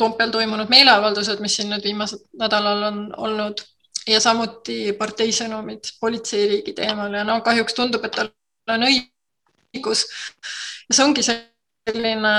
[0.00, 3.60] Toompeal toimunud meeleavaldused, mis siin nüüd viimasel nädalal on olnud
[4.08, 8.30] ja samuti partei sõnumid politseiriigi teemal ja no kahjuks tundub, et tal
[8.72, 10.06] on õigus.
[10.88, 12.34] ja see ongi selline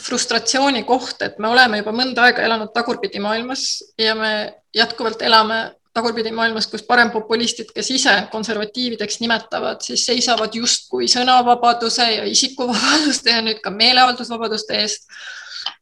[0.00, 4.30] frustratsiooni koht, et me oleme juba mõnda aega elanud tagurpidi maailmas ja me
[4.74, 5.60] jätkuvalt elame
[5.94, 13.44] tagurpidi maailmas, kus parempopulistid, kes ise konservatiivideks nimetavad, siis seisavad justkui sõnavabaduse ja isikuvabaduste ja
[13.46, 15.06] nüüd ka meeleavaldusvabaduste eest.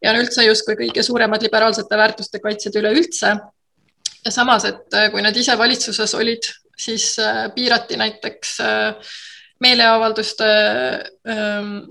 [0.03, 3.37] ja on üldse justkui kõige suuremad liberaalsete väärtuste kaitsjad üleüldse.
[4.25, 7.17] ja samas, et kui nad ise valitsuses olid, siis
[7.55, 9.13] piirati näiteks äh,
[9.63, 10.49] meeleavalduste,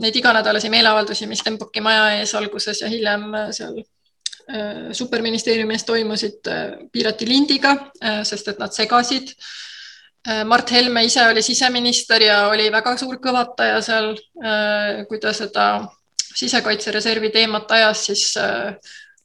[0.02, 3.82] neid iganädalasi meeleavaldusi, mis Stenbocki maja ees alguses ja hiljem seal
[4.98, 6.50] superministeeriumi ees toimusid,
[6.92, 7.76] piirati lindiga,
[8.28, 9.32] sest et nad segasid.
[10.46, 14.12] Mart Helme ise oli siseminister ja oli väga suur kõvataja seal,
[15.08, 15.68] kui ta seda
[16.36, 18.26] sisekaitsereservi teemat ajas, siis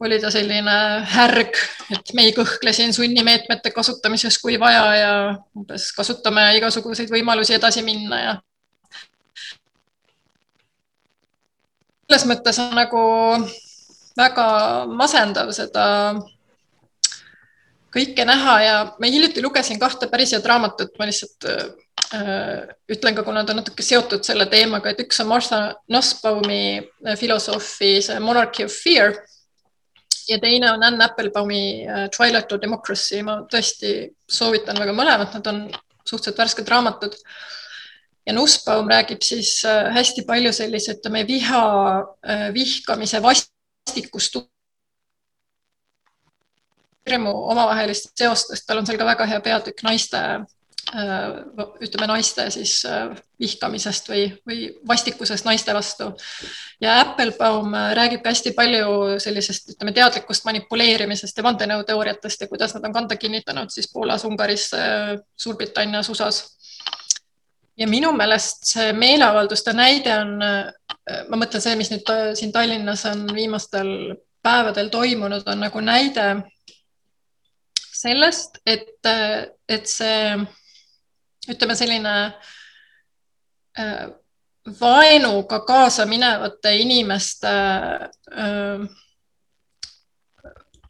[0.00, 0.74] oli ta selline
[1.09, 1.56] härg,
[1.94, 5.12] et me ei kõhkle siin sunnimeetmete kasutamises, kui vaja ja
[5.56, 8.37] umbes kasutame igasuguseid võimalusi edasi minna ja.
[12.06, 13.00] selles mõttes on nagu
[14.16, 14.46] väga
[14.87, 15.87] masendav seda
[17.96, 23.24] kõike näha ja ma hiljuti lugesin kahte päris head raamatut, ma lihtsalt äh, ütlen ka,
[23.26, 26.85] kuna ta on natuke seotud selle teemaga, et üks on Martha Nussbaumi
[27.18, 29.16] filosoofi see Monarchy of Fear
[30.28, 31.86] ja teine on Anne Applebaumi
[32.16, 33.92] Twilight of Democracy, ma tõesti
[34.28, 35.62] soovitan väga mõlemat, nad on
[36.06, 37.14] suhteliselt värsked raamatud.
[38.26, 41.62] ja Nussbaum räägib siis äh, hästi palju sellise, ütleme, viha,
[42.54, 44.40] vihkamise vastikust
[47.06, 50.55] hirmu omavahelistest seostest, tal on seal ka väga hea peatükk naiste Äh,
[50.94, 56.12] ütleme naiste siis äh, vihkamisest või, või vastikusest naiste vastu.
[56.81, 62.87] ja Applebaum äh, räägib hästi palju sellisest, ütleme teadlikust manipuleerimisest ja vandenõuteooriatest ja kuidas nad
[62.87, 64.70] on kanda kinnitanud siis Poolas, Ungaris,
[65.37, 66.44] Suurbritannias, USA-s.
[67.77, 73.27] ja minu meelest see meeleavalduste näide on, ma mõtlen see, mis nüüd siin Tallinnas on
[73.35, 76.29] viimastel päevadel toimunud, on nagu näide
[77.96, 79.11] sellest, et,
[79.68, 80.46] et see
[81.48, 82.14] ütleme selline
[83.78, 84.06] äh,
[84.80, 88.88] vaenuga kaasa minevate inimeste äh,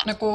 [0.06, 0.30] nagu,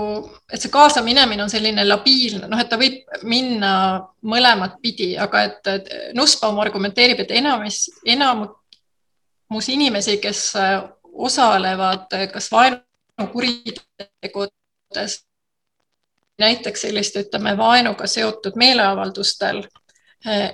[0.51, 2.95] et see kaasaminemine on selline labiilne, noh, et ta võib
[3.27, 10.53] minna mõlemat pidi, aga et, et Nussbaum argumenteerib, et enamus, enamus inimesi, kes
[11.13, 15.12] osalevad kas vaenukuritegudes,
[16.41, 19.80] näiteks selliste, ütleme, vaenuga seotud meeleavaldustel Äh,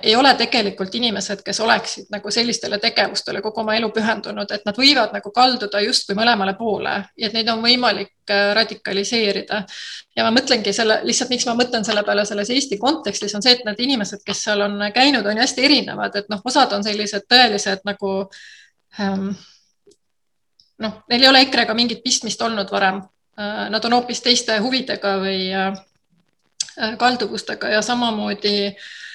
[0.02, 4.76] ei ole tegelikult inimesed, kes oleksid nagu sellistele tegevustele kogu oma elu pühendunud, et nad
[4.76, 9.58] võivad nagu kalduda justkui mõlemale poole ja et neid on võimalik äh, radikaliseerida.
[10.16, 13.58] ja ma mõtlengi selle, lihtsalt miks ma mõtlen selle peale selles Eesti kontekstis on see,
[13.58, 17.26] et need inimesed, kes seal on käinud, on hästi erinevad, et noh, osad on sellised
[17.28, 18.12] tõelised nagu
[19.00, 19.34] ähm,
[20.78, 23.02] noh, neil ei ole EKRE-ga mingit pistmist olnud varem.
[23.36, 25.44] Äh, nad on hoopis teiste huvidega või
[26.98, 29.07] kalduvustega ja samamoodi äh, Äh,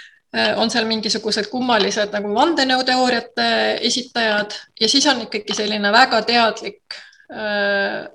[0.58, 3.48] on seal mingisugused kummalised nagu vandenõuteooriate
[3.86, 6.98] esitajad ja siis on ikkagi selline väga teadlik
[7.30, 8.08] äh,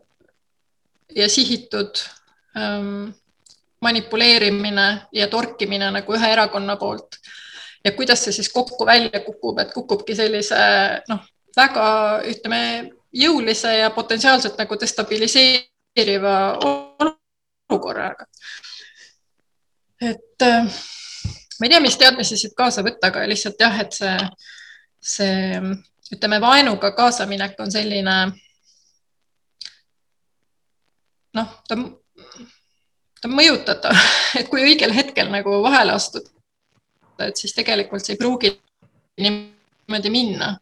[1.14, 2.02] ja sihitud
[2.58, 3.10] ähm,
[3.80, 7.20] manipuleerimine ja torkimine nagu ühe erakonna poolt.
[7.84, 10.58] ja kuidas see siis kokku välja kukub, et kukubki sellise
[11.08, 11.22] noh,
[11.56, 11.86] väga
[12.26, 18.26] ütleme jõulise ja potentsiaalselt nagu destabiliseeriva olukorraga.
[20.00, 20.66] et äh,
[21.58, 24.16] ma ei tea, mis teadmisi siit kaasa võtta, aga lihtsalt jah, et see,
[25.14, 25.62] see
[26.14, 28.16] ütleme, vaenuga kaasaminek on selline
[31.38, 34.04] noh, ta, ta on mõjutatav,
[34.40, 36.30] et kui õigel hetkel nagu vahele astuda,
[37.26, 38.54] et siis tegelikult see ei pruugi
[39.18, 40.56] niimoodi minna.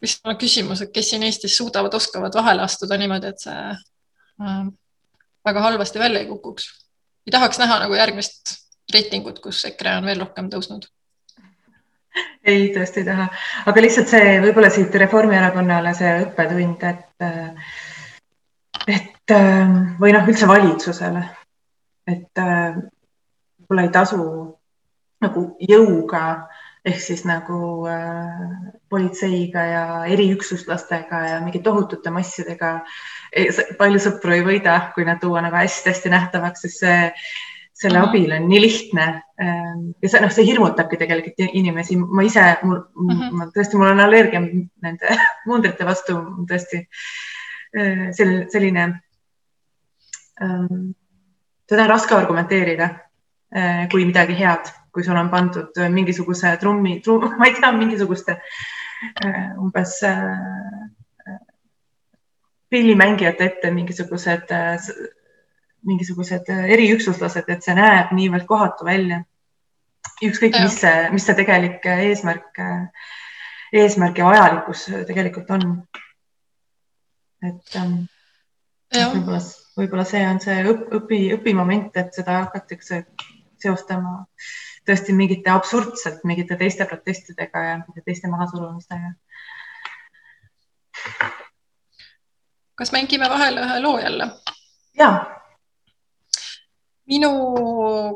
[0.00, 4.62] vist on küsimus, et kes siin Eestis suudavad, oskavad vahele astuda niimoodi, et see äh,
[5.44, 6.70] väga halvasti välja ei kukuks.
[7.26, 8.54] ei tahaks näha nagu järgmist
[8.94, 10.88] reitingut, kus EKRE on veel rohkem tõusnud?
[12.44, 13.28] ei, tõesti ei taha,
[13.70, 17.26] aga lihtsalt see võib-olla siit Reformierakonnale see õppetund, et,
[18.90, 19.34] et
[20.00, 21.22] või noh, üldse valitsusele,
[22.10, 24.24] et võib-olla ei tasu
[25.20, 26.24] nagu jõuga
[26.84, 28.44] ehk siis nagu äh,
[28.88, 32.78] politseiga ja eriüksuslastega ja mingi tohutute massidega
[33.78, 37.02] palju sõpru ei võida, kui nad tuua nagu hästi-hästi nähtavaks, sest see
[37.80, 38.08] selle mm -hmm.
[38.08, 39.22] abil on nii lihtne.
[39.42, 41.96] Ähm, ja see, noh, see hirmutabki tegelikult inimesi.
[41.96, 43.36] ma ise, mul mm, -hmm.
[43.36, 45.16] ma tõesti, mul on allergia nende
[45.48, 46.16] mundrite vastu
[46.50, 46.82] tõesti
[47.78, 48.84] äh, sel, selline
[50.42, 50.90] ähm,,
[51.68, 52.90] seda on raske argumenteerida
[53.56, 58.36] äh, kui midagi head, kui sul on pandud mingisuguse trummi trum,, ma ei tea, mingisuguste
[59.24, 60.02] äh, umbes
[62.70, 64.52] pillimängijate ette mingisugused
[65.86, 69.22] mingisugused äh, eriüksuslased, et see näeb niivõrd kohatu välja.
[70.24, 73.10] ükskõik, mis see, mis see tegelik äh, eesmärk, äh,
[73.82, 75.66] eesmärk ja vajalikkus tegelikult on.
[77.42, 77.94] et ähm,
[78.92, 79.40] võib-olla,
[79.78, 83.04] võib-olla see on see õp, õpi, õpimoment, et seda hakatakse
[83.60, 84.26] seostama
[84.88, 89.12] tõesti mingite absurdselt mingite teiste protestidega ja teiste mahasurumistega.
[92.74, 94.28] kas mängime vahele ühe loo jälle?
[94.98, 95.39] ja
[97.10, 97.30] minu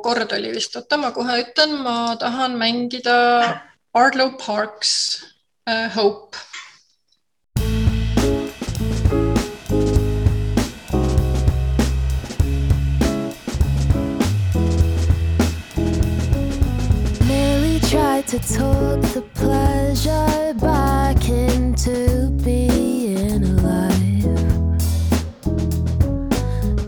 [0.03, 3.61] kord oli vist, oota, ma kohe ütlen, ma tahan mängida
[3.95, 5.24] Ardlow Parks
[5.66, 6.36] uh, Hope.
[18.28, 24.24] To talk the pleasure back into being alive.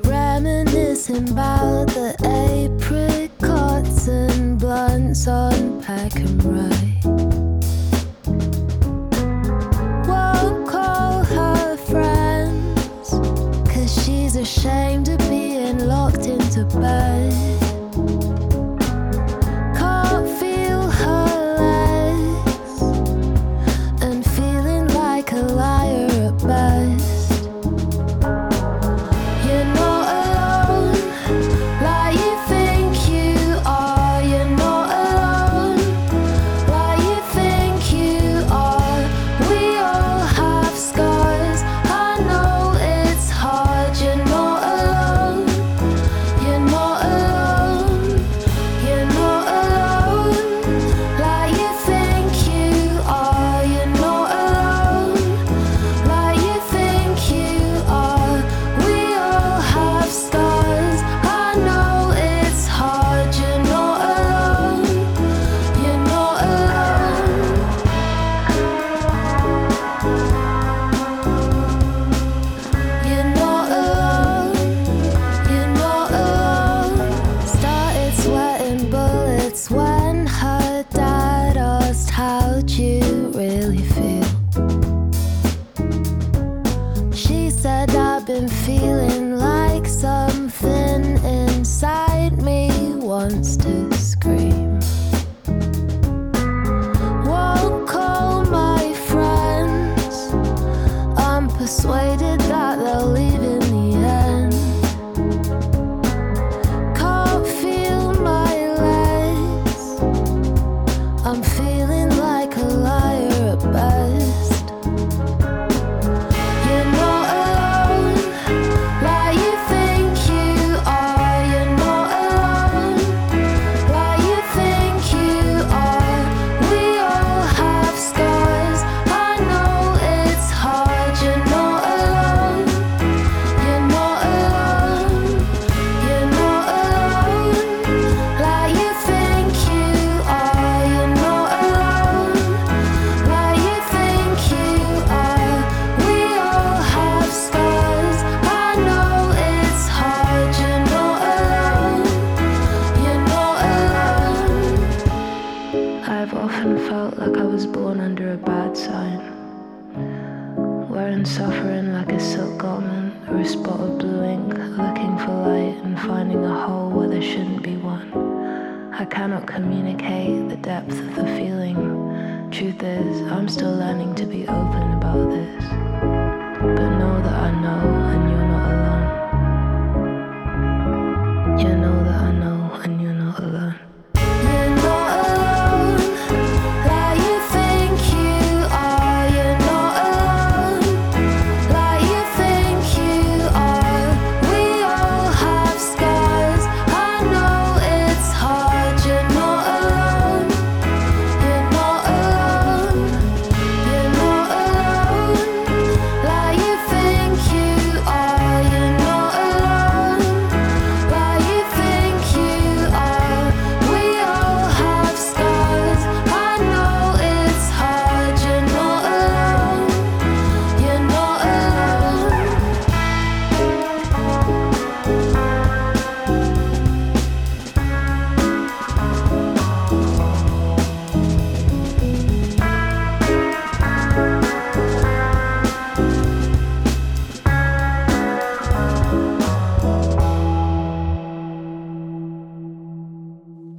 [0.04, 1.95] Reminiscing about
[5.28, 6.75] I and run.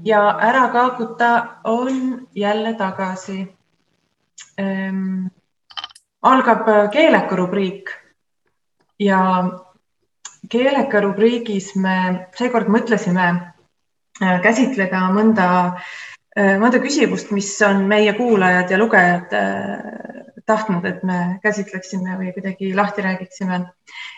[0.08, 3.48] Ja Ära kaaguta on jälle tagasi
[4.60, 5.28] ähm,.
[6.22, 7.90] algab äh, keeleka rubriik
[9.00, 9.20] ja
[10.50, 13.28] keeleka rubriigis me seekord mõtlesime
[14.22, 15.48] äh, käsitleda mõnda,
[16.38, 20.18] mõnda küsimust, mis on meie kuulajad ja lugejad äh,
[20.48, 23.60] tahtnud, et me käsitleksime või kuidagi lahti räägiksime.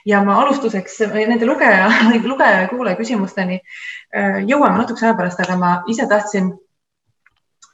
[0.05, 1.89] ja ma alustuseks nende lugeja,
[2.32, 6.51] lugeja ja kuulaja küsimusteni äh, jõuame natukese aja pärast, aga ma ise tahtsin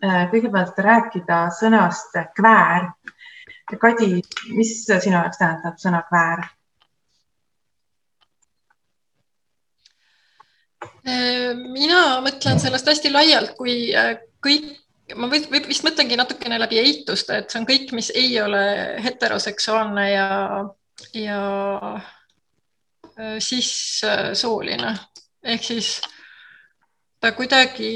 [0.03, 2.91] äh, kõigepealt rääkida sõnast kväär.
[3.65, 4.21] Kadi,
[4.53, 6.45] mis sinu jaoks tähendab sõna kväär?
[11.05, 14.15] mina mõtlen sellest hästi laialt, kui äh,
[14.45, 14.67] kõik,
[15.19, 18.63] ma vist mõtlengi natukene läbi eituste, et see on kõik, mis ei ole
[19.05, 20.27] heteroseksuaalne ja,
[21.17, 21.39] ja
[21.93, 23.71] äh, siis
[24.07, 24.95] äh, sooline
[25.45, 25.95] ehk siis
[27.21, 27.89] ta kuidagi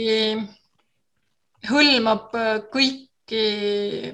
[1.69, 3.45] hõlmab äh, kõiki,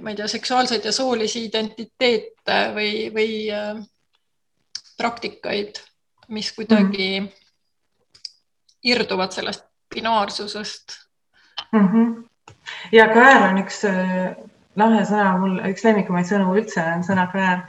[0.03, 3.31] ma ei tea, seksuaalseid ja soolisi identiteete või, või
[4.99, 5.79] praktikaid,
[6.35, 7.33] mis kuidagi mm
[8.85, 10.99] irduvad sellest binaarsusest.
[11.75, 11.87] mm.
[11.93, 12.65] -hmm.
[12.91, 13.83] ja kväär on üks
[14.79, 17.63] lahe sõna, mul üks lemmikumaid sõnu üldse on sõna kväär,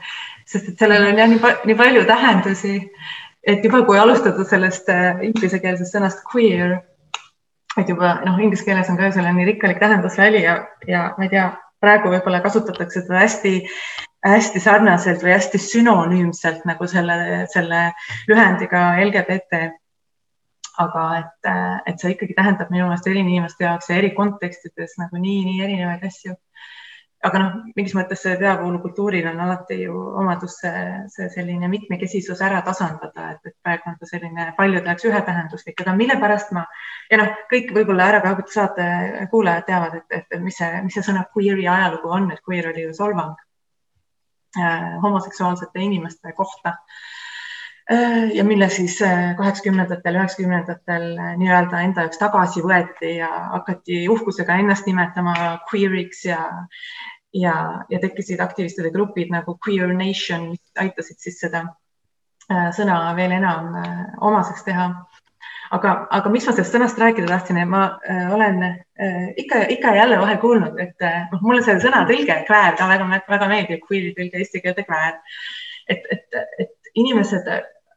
[0.47, 2.75] sest et sellel on jah nii, nii palju tähendusi,
[3.47, 6.81] et juba kui alustada sellest äh, inglisekeelsest sõnast queer,
[7.77, 11.27] et juba noh, inglise keeles on ka ju selle nii rikkalik tähendusväli ja, ja ma
[11.27, 11.47] ei tea,
[11.83, 13.55] praegu võib-olla kasutatakse seda hästi
[14.27, 17.83] hästi sarnaselt või hästi sünonüümselt nagu selle, selle
[18.27, 19.67] lühendiga LGBT
[20.81, 21.51] aga et,
[21.91, 25.63] et see ikkagi tähendab minu meelest eri inimeste jaoks ja eri kontekstides nagu nii, nii
[25.65, 26.35] erinevaid asju.
[27.27, 30.83] aga noh, mingis mõttes see peavoolukultuuril on alati ju omadus see,
[31.15, 35.95] see selline mitmekesisus ära tasandada, et, et praegu on ta selline paljude jaoks ühetähenduslik, aga
[35.97, 36.67] mille pärast ma
[37.11, 38.87] ja noh, kõik võib-olla ära ka saate
[39.33, 42.85] kuulajad teavad, et, et mis see, mis see sõna queer'i ajalugu on, et queer oli
[42.85, 43.33] ju solvang
[44.61, 46.77] äh, homoseksuaalsete inimeste kohta
[48.33, 48.97] ja mille siis
[49.37, 51.05] kaheksakümnendatel, üheksakümnendatel
[51.39, 55.35] nii-öelda enda jaoks tagasi võeti ja hakati uhkusega ennast nimetama
[55.69, 56.41] queer'iks ja,
[57.33, 61.63] ja, ja tekkisid aktivistide grupid nagu Queer Nation, mis aitasid siis seda
[62.51, 64.89] äh, sõna veel enam äh, omaseks teha.
[65.75, 69.95] aga, aga mis ma sellest sõnast rääkida tahtsin, et ma äh, olen äh, ikka, ikka
[69.95, 73.83] ja jälle vahel kuulnud, et äh, noh, mulle see sõnatõlge kväär ka väga, väga meeldib,
[73.87, 75.19] queer'i tõlge eesti keelde kväär.
[75.87, 77.47] et, et, et inimesed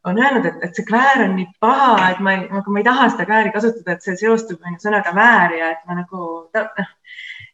[0.05, 2.87] on öelnud, et, et see kväär on nii paha, et ma ei, nagu ma ei
[2.87, 6.29] taha seda kvääri kasutada, et see seostub on ju sõnaga väär ja et ma nagu
[6.57, 6.87] noh,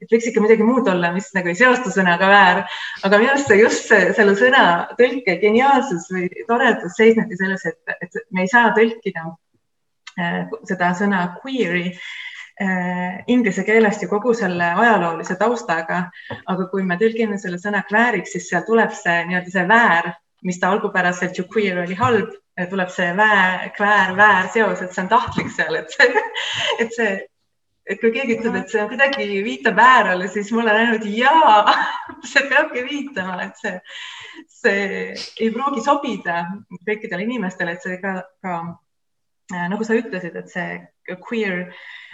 [0.03, 2.61] et võiks ikka midagi muud olla, mis nagu ei seostu sõnaga väär.
[3.09, 4.67] aga minu arust see just see, selle sõna
[5.01, 9.25] tõlke geniaalsus või toredus seisnebki selles, et, et me ei saa tõlkida
[10.21, 10.39] äh,
[10.71, 16.05] seda sõna queer'i äh, inglise keelest ju kogu selle ajaloolise taustaga,
[16.47, 20.15] aga kui me tõlgime selle sõna kvääriks, siis seal tuleb see nii-öelda see väär
[20.45, 22.35] mis ta algupäraselt ju queer oli halb,
[22.71, 26.23] tuleb see väär, kväär, väär seos, et see on tahtlik seal, et see,
[26.83, 27.11] et see,
[27.87, 31.77] et kui keegi ütleb, et see kuidagi viitab väärale, siis mul on ainult jaa,
[32.33, 33.77] see peabki viitama, et see,
[34.51, 36.43] see ei pruugi sobida
[36.89, 38.59] kõikidele inimestele, et see ka, ka
[39.55, 41.69] äh, nagu sa ütlesid, et see queer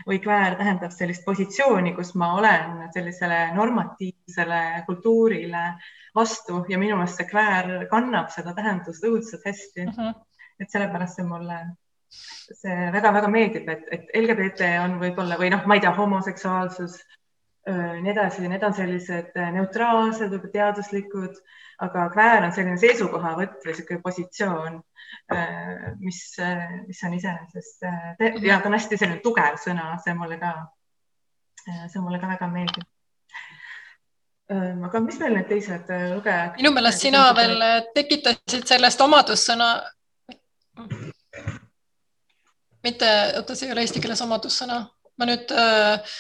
[0.09, 5.66] või kväär tähendab sellist positsiooni, kus ma olen sellisele normatiivsele kultuurile
[6.15, 9.95] vastu ja minu meelest see kväär kannab seda tähendust õudselt hästi uh.
[9.97, 10.13] -huh.
[10.61, 11.63] et sellepärast see mulle
[12.13, 16.99] see väga-väga meeldib, et, et LGBT on võib-olla või noh, ma ei tea, homoseksuaalsus,
[17.65, 21.39] nii edasi, need on sellised neutraalsed, teaduslikud,
[21.87, 24.79] aga kväär on selline seisukohavõtt või niisugune positsioon,
[26.03, 26.21] mis,
[26.89, 27.87] mis on iseenesest
[28.45, 30.53] ja ta on hästi selline tugev sõna, see mulle ka,
[31.65, 32.91] see mulle ka väga meeldib
[34.88, 36.59] aga mis meil need teised lugejad?
[36.61, 37.57] minu meelest sina veel
[37.96, 39.72] tekitasid sellest omadussõna
[42.82, 44.82] mitte, oota, see ei ole eesti keeles omadussõna,
[45.18, 46.14] ma nüüd äh,.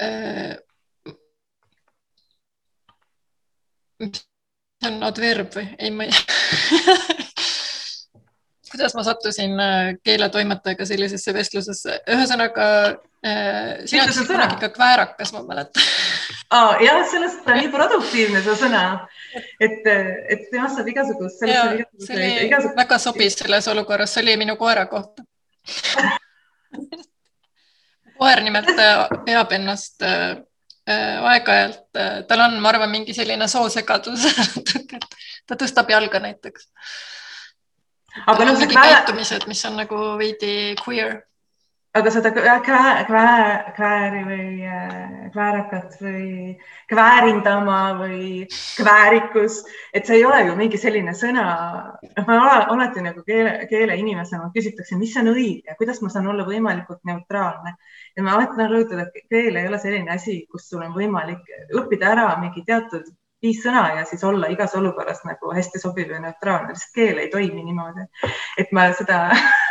[0.00, 0.54] Äh,
[4.00, 6.12] see on adverb või ei, ma ei
[8.74, 15.44] kuidas ma sattusin äh, keeletoimetajaga sellisesse vestlusesse, ühesõnaga äh, sina ütlesid kunagi ka kväärakas, ma
[15.48, 15.88] mäletan
[16.50, 16.74] oh,.
[16.84, 18.84] jah, sellest on nii produktiivne see sõna,
[19.62, 21.40] et, et temast saab igasugust.
[21.40, 22.78] see oli igasugust...
[22.82, 25.26] väga sobis selles olukorras, see oli minu koera kohta
[28.18, 30.36] koer nimelt äh, peab ennast äh,
[30.88, 31.82] äh, aeg-ajalt,
[32.28, 34.28] tal on, ma arvan, mingi selline soosegadus
[35.48, 36.70] ta tõstab jalga näiteks.
[38.26, 41.22] Aga noh, see käitumised, mis on nagu veidi queer
[41.94, 46.56] aga seda kvää, kvää, kvääri või äh, kväärakat või
[46.90, 49.60] kväärindama või kväärikus,
[49.94, 51.44] et see ei ole ju mingi selline sõna.
[52.02, 57.04] noh, ma alati nagu keele, keeleinimesena küsitakse, mis on õige, kuidas ma saan olla võimalikult
[57.06, 57.76] neutraalne
[58.16, 61.46] ja ma alati tahan rõhutada, et keel ei ole selline asi, kus sul on võimalik
[61.78, 63.06] õppida ära mingi teatud
[63.44, 67.30] viis sõna ja siis olla igas olukorras nagu hästi sobiv ja neutraalne, lihtsalt keel ei
[67.32, 68.08] toimi niimoodi.
[68.58, 69.20] et ma seda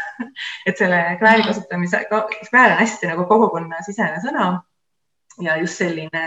[0.67, 2.05] et selle kvääri kasutamise,
[2.49, 4.47] kväär on hästi nagu kogukonnasisene sõna
[5.41, 6.23] ja just selline,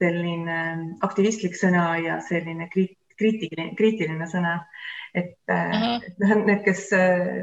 [0.00, 0.58] selline
[1.04, 4.58] aktivistlik sõna ja selline kriitiline, kriitiline sõna.
[5.14, 6.04] et uh -huh.
[6.06, 6.88] et need, kes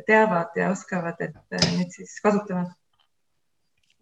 [0.07, 1.35] teavad ja oskavad, et
[1.77, 2.71] nüüd siis kasutavad.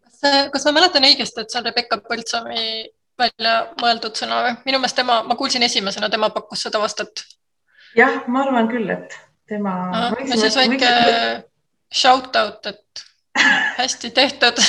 [0.04, 0.22] kas,
[0.52, 4.54] kas ma mäletan õigesti, et see on Rebecca Põltsamäe välja mõeldud sõna või?
[4.68, 7.24] minu meelest tema, ma kuulsin esimesena, tema pakkus seda vastat.
[7.98, 9.18] jah, ma arvan küll, et
[9.50, 9.76] tema.
[10.14, 10.92] no siis väike
[11.94, 13.06] shout out, et
[13.82, 14.62] hästi tehtud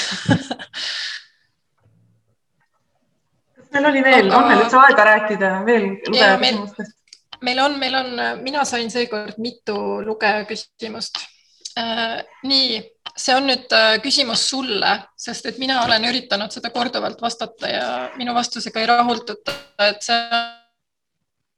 [3.72, 6.94] meil oli veel Aga..., on meil üldse aega rääkida veel lugeja küsimustest?
[7.44, 9.76] meil on, meil on, mina sain seekord mitu
[10.06, 11.20] lugeja küsimust
[11.78, 12.22] äh,.
[12.42, 12.80] nii,
[13.18, 17.86] see on nüüd äh, küsimus sulle, sest et mina olen üritanud seda korduvalt vastata ja
[18.16, 19.54] minu vastusega ei rahulduta,
[19.88, 20.20] et see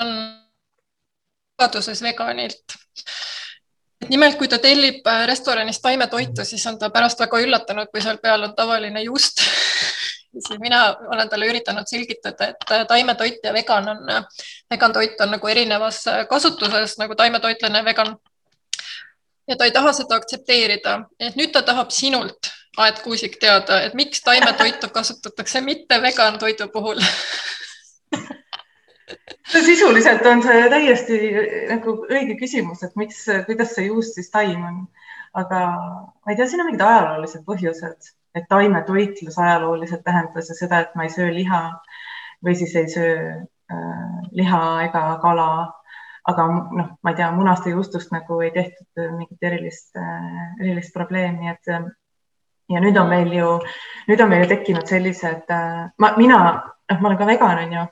[0.01, 0.15] on
[1.61, 2.79] vabaduses veganilt
[4.09, 8.19] nimelt, kui ta tellib äh, restoranist taimetoitu, siis on ta pärast väga üllatunud, kui seal
[8.23, 9.45] peal on tavaline juust
[10.33, 10.83] siis mina
[11.13, 14.11] olen talle üritanud selgitada, et äh, taimetoit ja vegan on,
[14.71, 18.17] vegan toit on nagu erinevas kasutuses nagu taimetoitlane vegan.
[19.51, 23.95] Ja ta ei taha seda aktsepteerida, et nüüd ta tahab sinult, Aet Kuusik, teada, et
[23.99, 27.03] miks taimetoitu kasutatakse mitte vegan toidu puhul
[29.67, 31.19] sisuliselt on see täiesti
[31.71, 34.81] nagu õige küsimus, et miks, kuidas see juust siis taim on.
[35.35, 40.81] aga ma ei tea, siin on mingid ajaloolised põhjused, et taimetoitlus ajalooliselt tähendas ju seda,
[40.83, 41.61] et ma ei söö liha
[42.47, 45.51] või siis ei söö äh, liha ega kala.
[46.29, 50.93] Aga noh, ma ei tea, munast ja juustust nagu ei tehtud mingit erilist äh,, erilist
[50.95, 51.73] probleemi, et
[52.71, 53.57] ja nüüd on meil ju,
[54.11, 56.41] nüüd on meil ju tekkinud sellised äh,, ma, mina,
[56.93, 57.87] noh, ma olen ka vegan, on ju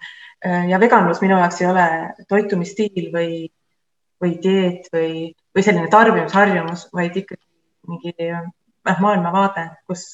[0.44, 1.84] Äh, ja veganlus minu jaoks ei ole
[2.30, 3.48] toitumisstiil või,
[4.22, 7.42] või dieet või, või selline tarbimisharjumus, vaid ikkagi
[7.90, 10.12] mingi noh, maailmavaade, kus,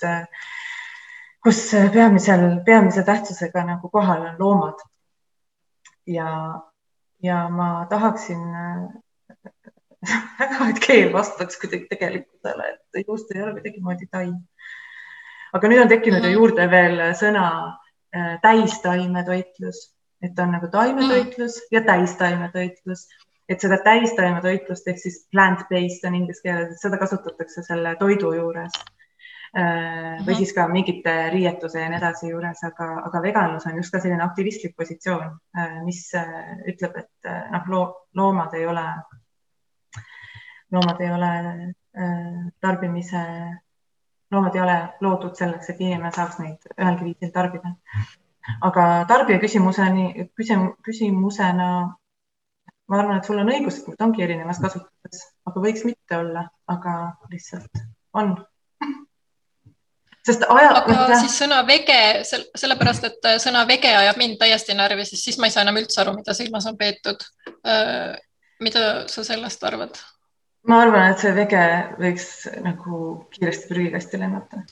[1.44, 1.60] kus
[1.92, 4.80] peamisel, peamise tähtsusega nagu kohal on loomad.
[6.08, 6.28] ja,
[7.24, 8.42] ja ma tahaksin
[10.40, 14.36] väga, et keel vastaks kuidagi tegelikkusele, et juust ei ole kuidagimoodi taim.
[15.54, 16.38] aga nüüd on tekkinud ju Mhm.
[16.38, 17.44] juurde veel sõna
[18.14, 19.84] äh, täistaimetoitlus,
[20.22, 23.06] et on nagu taimetoitlus ja täistaimetoitlus,
[23.48, 28.80] et seda täistaimetoitlust ehk siis plant-based on inglise keeles, et seda kasutatakse selle toidu juures
[28.80, 29.03] äh,
[29.54, 30.36] või Mhm.
[30.36, 34.24] siis ka mingite riietuse ja nii edasi juures, aga, aga veganlus on just ka selline
[34.24, 35.36] aktivistlik positsioon,
[35.84, 38.84] mis äh, ütleb, et äh, noh, loo-, loomad ei ole,
[40.72, 43.22] loomad ei ole äh, tarbimise,
[44.30, 47.76] loomad ei ole loodud selleks, et inimene saaks neid ühelgi viisil tarbida.
[48.60, 51.68] aga tarbija küsimuseni, küsim-, küsimusena
[52.88, 56.48] ma arvan, et sul on õigus, et nad ongi erinevas kasutuses, aga võiks mitte olla,
[56.68, 56.96] aga
[57.30, 58.34] lihtsalt on.
[60.26, 60.70] Sest aja.
[60.80, 62.00] aga siis sõna vege,
[62.56, 66.00] sellepärast et sõna vege ajab mind täiesti närvi, sest siis ma ei saa enam üldse
[66.00, 67.24] aru, mida silmas on peetud.
[68.60, 69.98] mida sa sellest arvad?
[70.68, 71.64] ma arvan, et see vege
[72.00, 72.30] võiks
[72.64, 73.02] nagu
[73.34, 74.62] kiiresti prügikasti lennata.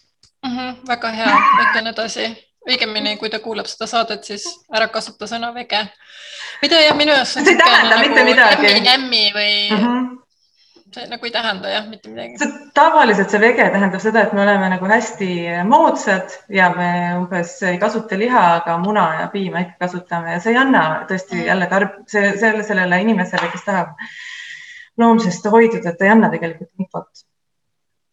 [0.47, 0.57] mm.
[0.57, 1.37] -hmm, väga hea,
[1.67, 2.33] ütlen edasi.
[2.69, 4.45] õigemini, kui ta kuulab seda saadet, siis
[4.75, 5.87] ära kasuta sõna vege.
[6.63, 8.67] mida jah, minu jaoks on See ei tähenda mitte midagi.
[8.67, 10.22] ämmi-ämmi või Mm -hmm.
[10.95, 12.49] See nagu ei tähenda jah, mitte midagi.
[12.75, 15.29] tavaliselt see vege tähendab seda, et me oleme nagu hästi
[15.69, 16.89] moodsad ja me
[17.19, 21.43] umbes ei kasuta liha, aga muna ja piima ikka kasutame ja see ei anna tõesti
[21.43, 21.47] Mm.
[21.47, 23.95] jälle tarb-, see, selle, sellele inimesele, kes tahab
[24.99, 27.25] loomsest hoiduda, et ta ei anna tegelikult infot.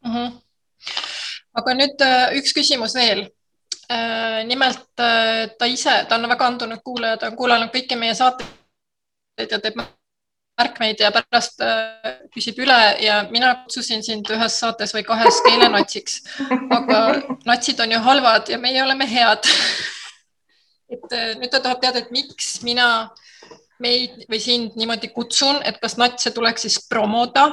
[0.05, 0.13] mm.
[0.13, 0.31] -hmm.
[1.61, 3.29] aga nüüd äh, üks küsimus veel.
[4.45, 9.49] nimelt äh, ta ise, ta on väga andunud kuulaja, ta on kuulanud kõiki meie saateid
[9.51, 9.81] ja teeb
[10.59, 16.19] märkmeid ja pärast äh, küsib üle ja mina kutsusin sind ühes saates või kahes keelenatsiks,
[16.75, 16.99] aga
[17.47, 19.47] natsid on ju halvad ja meie oleme head.
[20.93, 23.09] et äh, nüüd ta tahab teada, et miks mina
[23.79, 27.47] meid või sind niimoodi kutsun, et kas natse tuleks siis promoda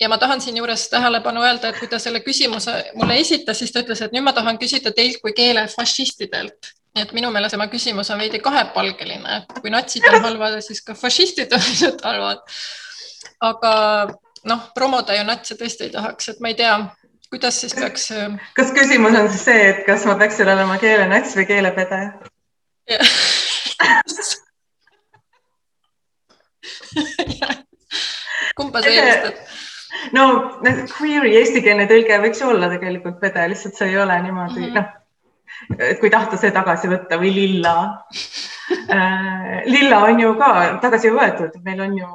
[0.00, 3.82] ja ma tahan siinjuures tähelepanu öelda, et kui ta selle küsimuse mulle esitas, siis ta
[3.82, 6.74] ütles, et nüüd ma tahan küsida teilt kui keelefašistidelt.
[6.98, 10.80] Nii et minu meelest tema küsimus on veidi kahepalgeline, et kui natsid on halvad, siis
[10.84, 12.40] ka fašistid on ilmselt halvad.
[13.46, 13.72] aga
[14.50, 16.74] noh, promoda ju natse tõesti ei tahaks, et ma ei tea,
[17.30, 18.04] kuidas siis peaks.
[18.58, 22.00] kas küsimus on siis see, et kas ma peaksin olema keelenats või keelepede?
[28.58, 29.36] kumba sa eelistad?
[30.16, 30.24] no
[30.96, 34.64] queer'i eestikeelne tõlge võiks olla tegelikult pede, lihtsalt see ei ole niimoodi mm.
[34.64, 34.74] -hmm.
[34.78, 34.97] noh,
[35.78, 37.74] et kui tahta see tagasi võtta või lilla
[38.88, 39.64] äh,.
[39.66, 40.50] lilla on ju ka
[40.82, 42.08] tagasi võetud, meil on ju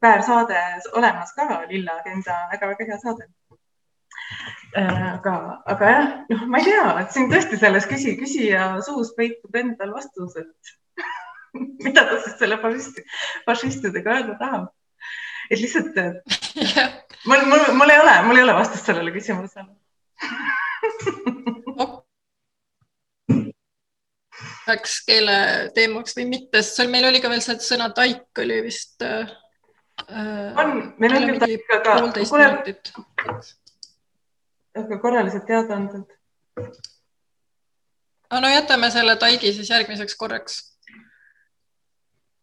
[0.00, 0.60] päärsaade
[0.92, 3.26] olemas ka, Lilla agenda väga,, väga-väga hea saade
[4.76, 5.14] äh,.
[5.14, 5.34] aga,
[5.74, 9.94] aga jah, noh, ma ei tea, et siin tõesti selles küsi, küsija suus peitub endal
[9.96, 10.74] vastus, et
[11.84, 13.06] mida ta siis selle fašisti,
[13.46, 14.70] fašistidega öelda tahab.
[15.50, 15.94] et lihtsalt
[17.28, 19.72] mul, mul, mul ei ole, mul ei ole vastust sellele küsimusele.
[24.70, 25.36] Läks keele
[25.74, 29.32] teemaks või mitte, sest seal meil oli ka veel see sõna taik oli vist äh,.
[30.62, 32.92] on, meil on küll taik, aga minutit.
[34.78, 36.06] aga korralised teadaanded.
[38.30, 40.60] no jätame selle taigi siis järgmiseks korraks.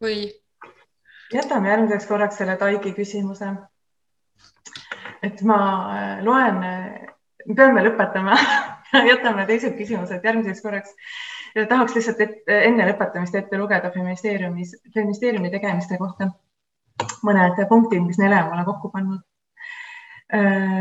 [0.03, 0.28] või?
[1.34, 3.53] jätame järgmiseks korraks selle taigi küsimuse.
[5.23, 5.59] et ma
[5.95, 6.59] äh, loen,
[7.47, 8.36] me peame lõpetama,
[9.11, 10.93] jätame teised küsimused järgmiseks korraks.
[11.65, 16.29] Tahaks lihtsalt et, enne lõpetamist ette lugeda feministeeriumis, feministeeriumi tegemiste kohta
[17.25, 19.23] mõned punktid, mis Nele on mulle kokku pannud.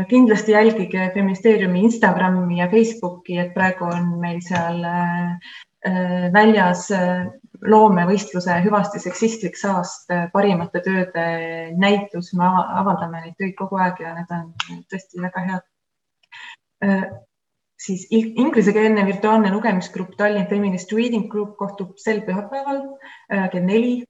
[0.09, 5.53] kindlasti jälgige feministeeriumi Instagrami ja Facebooki, et praegu on meil seal äh,
[6.33, 7.29] väljas äh,
[7.61, 11.23] loomevõistluse hüvasti seksistlik saast äh, parimate tööde
[11.79, 14.51] näitus, me ava- avaldame neid töid kogu aeg ja need on
[14.91, 15.65] tõesti väga head.
[17.77, 22.83] Siis inglisekeelne virtuaalne lugemisgrupp Tallinn Feminist Reading Group kohtub sel pühapäeval
[23.33, 24.03] äh, kell neli.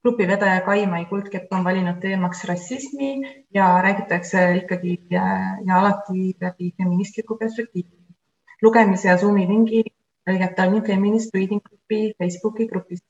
[0.00, 3.08] grupi vedaja Kai-Mai Kuldkepp on valinud teemaks rassismi
[3.54, 5.24] ja räägitakse ikkagi ja,
[5.66, 8.16] ja alati läbi feministliku perspektiivi.
[8.62, 9.82] lugemise ja Zoomi lingi
[10.26, 13.04] leiab Tallinn Feminist Reading Grupi Facebooki grupist.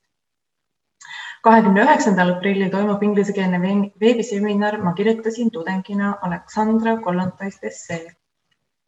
[1.43, 3.61] kahekümne üheksandal aprillil toimub inglisekeelne
[4.01, 8.20] veebiseminar Ma kirjutasin tudengina Aleksandra Kollantaist essee.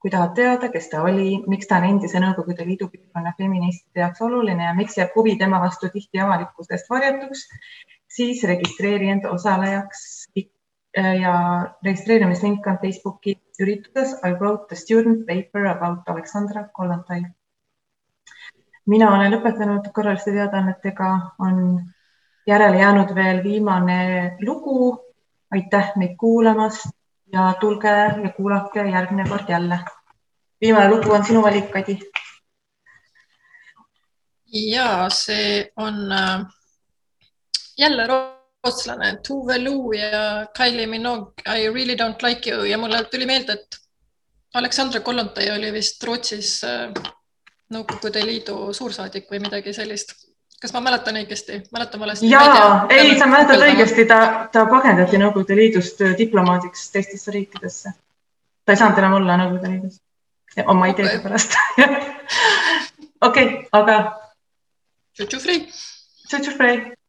[0.03, 4.19] Kui tahad teada, kes ta oli, miks ta on endise Nõukogude Liidu piirkonna feministide jaoks
[4.25, 7.45] oluline ja miks jääb huvi tema vastu tihti avalikkusest varjatuks,
[8.11, 10.01] siis registreeri end osalejaks
[10.35, 11.35] äh, ja
[11.87, 17.21] registreerimislink on Facebooki ürituses I wrote the student paper about Aleksandra Kollontai.
[18.85, 21.79] mina olen lõpetanud korraliste teadaannetega, on
[22.47, 24.99] järele jäänud veel viimane lugu.
[25.53, 26.91] aitäh meid kuulamast
[27.33, 27.89] ja tulge
[28.23, 29.79] ja kuulake järgmine kord jälle.
[30.61, 31.99] viimane lugu on sinu valik, Kadi.
[34.45, 36.45] ja see on äh,
[37.77, 43.25] jälle rootslane Tuve Lu ja Kylie Minogue I really don't like you ja mulle tuli
[43.25, 43.67] meelde, et
[44.53, 46.93] Aleksandra Kollontai oli vist Rootsis äh,
[47.73, 50.32] Nõukogude Liidu suursaadik või midagi sellist.
[50.63, 52.29] Kas ma mäletan õigesti, mäletan valesti?
[52.31, 52.41] ja,
[52.89, 57.91] ei, sa mäletad õigesti, ta, ta pagendati Nõukogude Liidust diplomaadiks teistesse riikidesse.
[58.65, 59.99] ta ei saanud enam olla Nõukogude Liidus
[60.65, 60.93] oma Okei.
[60.93, 61.57] ideede pärast.
[63.27, 63.97] okei, aga
[65.13, 65.67] Tšutšu-free.
[66.27, 66.77] tšutšu-frei.
[66.79, 67.02] Scan